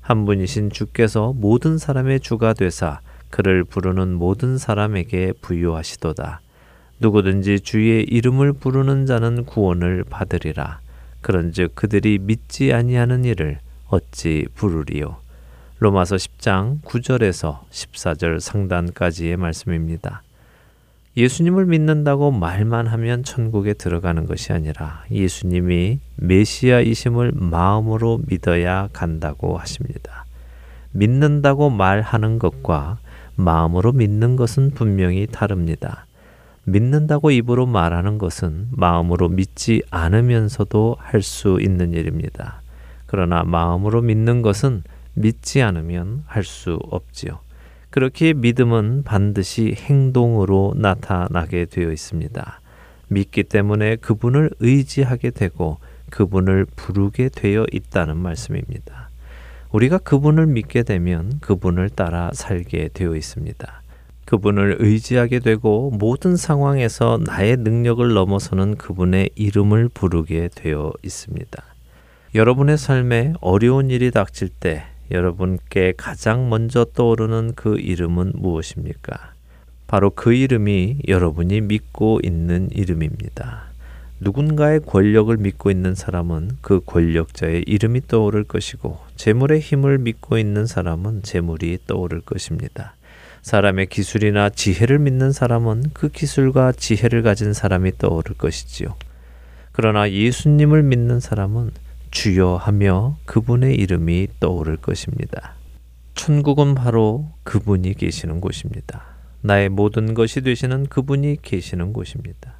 한 0.00 0.24
분이신 0.26 0.70
주께서 0.70 1.32
모든 1.34 1.78
사람의 1.78 2.20
주가 2.20 2.52
되사 2.52 3.00
그를 3.30 3.64
부르는 3.64 4.14
모든 4.14 4.58
사람에게 4.58 5.32
부유하시도다. 5.40 6.40
누구든지 7.00 7.60
주의 7.60 8.04
이름을 8.04 8.52
부르는 8.52 9.06
자는 9.06 9.44
구원을 9.44 10.04
받으리라. 10.04 10.80
그런즉 11.20 11.74
그들이 11.74 12.18
믿지 12.20 12.72
아니하는 12.72 13.24
이를 13.24 13.58
어찌 13.88 14.46
부르리요. 14.54 15.16
로마서 15.78 16.16
10장 16.16 16.82
9절에서 16.82 17.60
14절 17.70 18.40
상단까지의 18.40 19.36
말씀입니다. 19.36 20.22
예수님을 21.16 21.66
믿는다고 21.66 22.32
말만 22.32 22.88
하면 22.88 23.22
천국에 23.22 23.74
들어가는 23.74 24.26
것이 24.26 24.52
아니라 24.52 25.04
예수님이 25.12 26.00
메시아이심을 26.16 27.32
마음으로 27.36 28.20
믿어야 28.26 28.88
간다고 28.92 29.56
하십니다. 29.56 30.24
믿는다고 30.90 31.70
말하는 31.70 32.38
것과 32.40 32.98
마음으로 33.36 33.92
믿는 33.92 34.34
것은 34.36 34.70
분명히 34.70 35.26
다릅니다. 35.26 36.06
믿는다고 36.64 37.30
입으로 37.30 37.66
말하는 37.66 38.18
것은 38.18 38.68
마음으로 38.72 39.28
믿지 39.28 39.82
않으면서도 39.90 40.96
할 40.98 41.22
수 41.22 41.58
있는 41.60 41.92
일입니다. 41.92 42.62
그러나 43.06 43.44
마음으로 43.44 44.02
믿는 44.02 44.42
것은 44.42 44.82
믿지 45.14 45.62
않으면 45.62 46.24
할 46.26 46.42
수 46.42 46.78
없지요. 46.90 47.43
그렇게 47.94 48.32
믿음은 48.32 49.04
반드시 49.04 49.72
행동으로 49.78 50.74
나타나게 50.76 51.66
되어 51.66 51.92
있습니다. 51.92 52.60
믿기 53.06 53.44
때문에 53.44 53.94
그분을 53.94 54.50
의지하게 54.58 55.30
되고 55.30 55.78
그분을 56.10 56.66
부르게 56.74 57.28
되어 57.28 57.64
있다는 57.70 58.16
말씀입니다. 58.16 59.10
우리가 59.70 59.98
그분을 59.98 60.46
믿게 60.46 60.82
되면 60.82 61.38
그분을 61.40 61.88
따라 61.88 62.32
살게 62.34 62.90
되어 62.92 63.14
있습니다. 63.14 63.82
그분을 64.24 64.78
의지하게 64.80 65.38
되고 65.38 65.92
모든 65.92 66.34
상황에서 66.34 67.20
나의 67.24 67.58
능력을 67.58 68.12
넘어서는 68.12 68.74
그분의 68.74 69.30
이름을 69.36 69.88
부르게 69.90 70.48
되어 70.52 70.92
있습니다. 71.04 71.62
여러분의 72.34 72.76
삶에 72.76 73.34
어려운 73.40 73.90
일이 73.90 74.10
닥칠 74.10 74.48
때 74.48 74.82
여러분께 75.10 75.94
가장 75.96 76.48
먼저 76.48 76.84
떠오르는 76.84 77.52
그 77.54 77.78
이름은 77.78 78.32
무엇입니까? 78.34 79.32
바로 79.86 80.10
그 80.10 80.32
이름이 80.32 81.02
여러분이 81.08 81.60
믿고 81.60 82.20
있는 82.22 82.68
이름입니다. 82.72 83.64
누군가의 84.20 84.80
권력을 84.80 85.36
믿고 85.36 85.70
있는 85.70 85.94
사람은 85.94 86.52
그 86.62 86.80
권력자의 86.84 87.64
이름이 87.66 88.06
떠오를 88.08 88.44
것이고 88.44 88.98
재물의 89.16 89.60
힘을 89.60 89.98
믿고 89.98 90.38
있는 90.38 90.66
사람은 90.66 91.22
재물이 91.22 91.78
떠오를 91.86 92.22
것입니다. 92.22 92.94
사람의 93.42 93.88
기술이나 93.88 94.48
지혜를 94.48 94.98
믿는 95.00 95.32
사람은 95.32 95.90
그 95.92 96.08
기술과 96.08 96.72
지혜를 96.72 97.22
가진 97.22 97.52
사람이 97.52 97.98
떠오를 97.98 98.36
것이지요. 98.38 98.96
그러나 99.72 100.10
예수님을 100.10 100.82
믿는 100.82 101.20
사람은 101.20 101.72
주여 102.14 102.56
하며 102.56 103.16
그분의 103.26 103.74
이름이 103.74 104.28
떠오를 104.38 104.76
것입니다. 104.76 105.54
천국은 106.14 106.76
바로 106.76 107.28
그분이 107.42 107.94
계시는 107.94 108.40
곳입니다. 108.40 109.02
나의 109.42 109.68
모든 109.68 110.14
것이 110.14 110.40
되시는 110.40 110.86
그분이 110.86 111.38
계시는 111.42 111.92
곳입니다. 111.92 112.54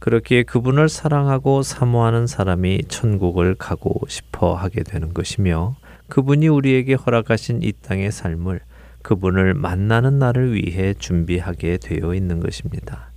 그렇기에 0.00 0.42
그분을 0.42 0.90
사랑하고 0.90 1.62
사모하는 1.62 2.26
사람이 2.26 2.82
천국을 2.88 3.54
가고 3.54 4.06
싶어 4.06 4.54
하게 4.54 4.82
되는 4.82 5.14
것이며 5.14 5.76
그분이 6.08 6.48
우리에게 6.48 6.92
허락하신 6.92 7.62
이 7.62 7.72
땅의 7.72 8.12
삶을 8.12 8.60
그분을 9.00 9.54
만나는 9.54 10.18
날을 10.18 10.54
위해 10.54 10.92
준비하게 10.92 11.78
되어 11.78 12.14
있는 12.14 12.38
것입니다. 12.38 13.10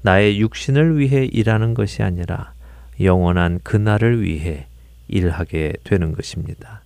나의 0.00 0.40
육신을 0.40 0.98
위해 0.98 1.26
일하는 1.26 1.74
것이 1.74 2.02
아니라 2.02 2.54
영원한 2.98 3.60
그날을 3.62 4.22
위해 4.22 4.68
일하게 5.08 5.74
되는 5.84 6.12
것입니다. 6.12 6.82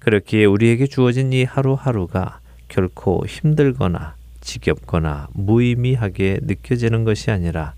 그렇기에 0.00 0.44
우리에게 0.46 0.86
주어진 0.86 1.32
이 1.32 1.44
하루하루가 1.44 2.40
결코 2.68 3.24
힘들거나 3.26 4.14
지겹거나 4.40 5.28
무의미하게 5.32 6.40
느껴지는 6.42 7.04
것이 7.04 7.30
아니라 7.30 7.74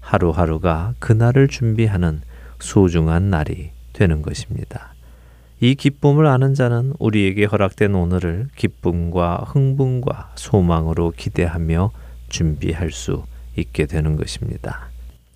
하루하루가 0.00 0.94
그날을 0.98 1.48
준비하는 1.48 2.22
소중한 2.60 3.30
날이 3.30 3.70
되는 3.92 4.22
것입니다. 4.22 4.94
이 5.60 5.74
기쁨을 5.74 6.26
아는 6.26 6.54
자는 6.54 6.92
우리에게 6.98 7.44
허락된 7.44 7.94
오늘을 7.94 8.48
기쁨과 8.56 9.44
흥분과 9.46 10.32
소망으로 10.34 11.12
기대하며 11.16 11.90
준비할 12.28 12.90
수 12.92 13.24
있게 13.56 13.86
되는 13.86 14.16
것입니다. 14.16 14.88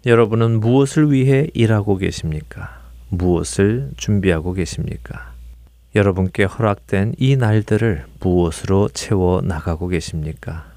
여러분은 0.06 0.60
무엇을 0.60 1.10
위해 1.10 1.46
일하고 1.54 1.96
계십니까? 1.96 2.79
무엇을 3.10 3.90
준비하고 3.96 4.52
계십니까? 4.54 5.32
여러분께 5.94 6.44
허락된 6.44 7.14
이 7.18 7.36
날들을 7.36 8.04
무엇으로 8.20 8.88
채워 8.88 9.40
나가고 9.42 9.88
계십니까? 9.88 10.70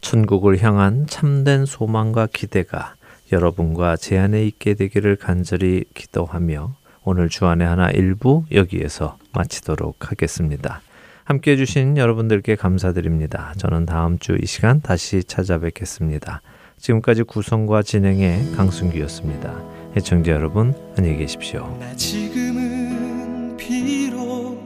천국을 0.00 0.62
향한 0.62 1.06
참된 1.06 1.64
소망과 1.64 2.28
기대가 2.32 2.94
여러분과 3.32 3.96
제 3.96 4.18
안에 4.18 4.44
있게 4.46 4.74
되기를 4.74 5.16
간절히 5.16 5.84
기도하며 5.94 6.74
오늘 7.04 7.28
주안의 7.28 7.66
하나 7.66 7.90
일부 7.90 8.44
여기에서 8.52 9.16
마치도록 9.32 10.10
하겠습니다. 10.10 10.80
함께 11.24 11.52
해주신 11.52 11.96
여러분들께 11.96 12.54
감사드립니다. 12.56 13.52
저는 13.58 13.86
다음 13.86 14.18
주 14.18 14.36
이 14.40 14.46
시간 14.46 14.80
다시 14.80 15.24
찾아뵙겠습니다. 15.24 16.40
지금까지 16.78 17.24
구성과 17.24 17.82
진행의 17.82 18.52
강순기였습니다. 18.56 19.75
해청자 19.96 20.32
여러분 20.32 20.74
안녕히 20.96 21.16
계십시오. 21.16 21.74
나 21.80 21.94
지금은 21.96 23.56
비록 23.56 24.60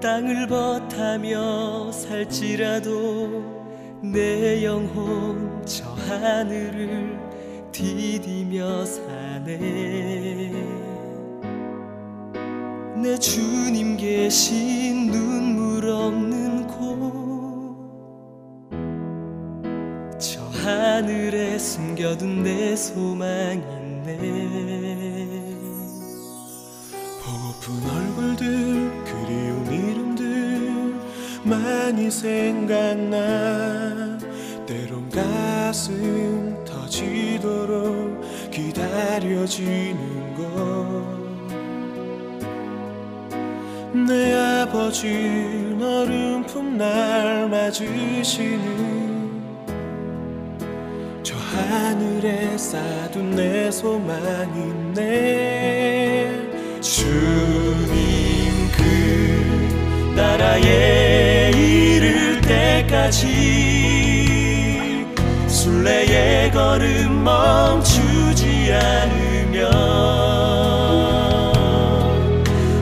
땅을 0.00 0.48
버타며 0.48 1.92
살지라도 1.92 3.44
내 4.02 4.64
영혼 4.64 5.62
저 5.64 5.84
하늘을 6.08 7.16
디디며 7.70 8.84
사네 8.84 10.52
내 13.00 13.16
주님 13.18 13.96
계신 13.96 15.10
눈물 15.12 15.86
없는 15.88 16.66
곳 16.66 17.02
저 20.18 20.40
하늘에 20.64 21.58
숨겨둔 21.58 22.42
내 22.44 22.76
소망 22.76 23.60
있네. 24.02 25.54
보고픈 27.22 27.74
얼굴들 27.88 29.04
그리운 29.04 29.66
이름들 29.70 30.94
많이 31.44 32.10
생각나. 32.10 33.16
때론 34.66 35.08
가슴 35.10 36.64
터지도록 36.64 38.20
기다려지는 38.50 40.34
것 40.36 41.22
내 43.94 44.32
아버지 44.32 45.06
너른 45.78 46.46
품 46.46 46.78
날 46.78 47.46
맞으시는 47.50 49.11
저 49.11 49.11
하늘에 51.52 52.56
쌓둔 52.56 53.32
내 53.32 53.70
소망 53.70 54.16
있네. 54.56 56.30
주님 56.80 58.70
그 58.72 60.14
나라에 60.16 61.50
이를 61.50 62.40
때까지 62.40 63.26
순례의 65.46 66.50
걸음 66.50 67.22
멈추지 67.22 68.72
않으면 68.72 69.70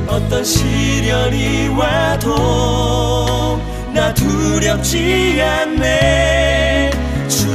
어떤 0.08 0.44
시련이 0.44 1.68
와도 1.68 3.58
나 3.92 4.14
두렵지 4.14 5.40
않네 5.42 6.79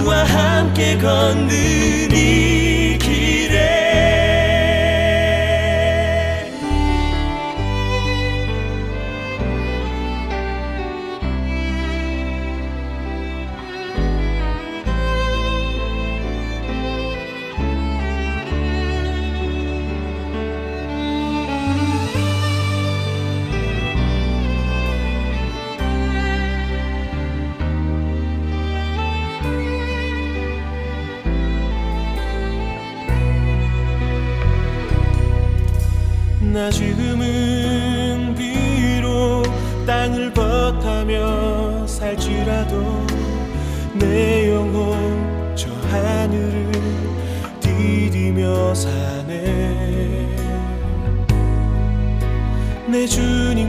주와 0.06 0.24
함께 0.24 1.00
걷는 1.00 1.50
이 1.50 2.65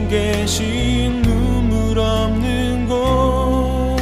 계신 0.09 1.21
눈물 1.21 1.99
없는 1.99 2.87
곳. 2.87 3.97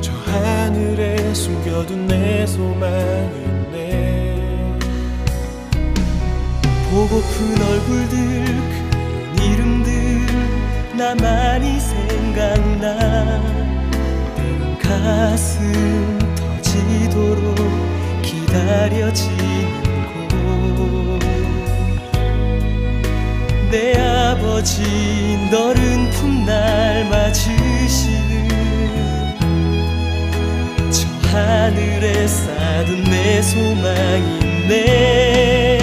저 0.00 0.12
하늘에 0.12 1.34
숨겨둔 1.34 2.06
내 2.06 2.46
소망 2.46 2.90
있네 2.90 4.78
보고픈 6.90 7.62
얼굴들 7.62 8.44
그 9.36 9.44
이름 9.44 9.82
나만이 11.02 11.80
생각나. 11.80 13.42
가슴 14.80 16.18
터지도록 16.36 17.56
기다려지 18.22 19.41
너른 25.50 26.08
풋날 26.10 27.04
맞으시는 27.08 28.48
저 30.90 31.08
하늘에 31.36 32.26
쌓둔 32.28 33.02
내 33.04 33.42
소망이 33.42 34.38
내 34.68 35.81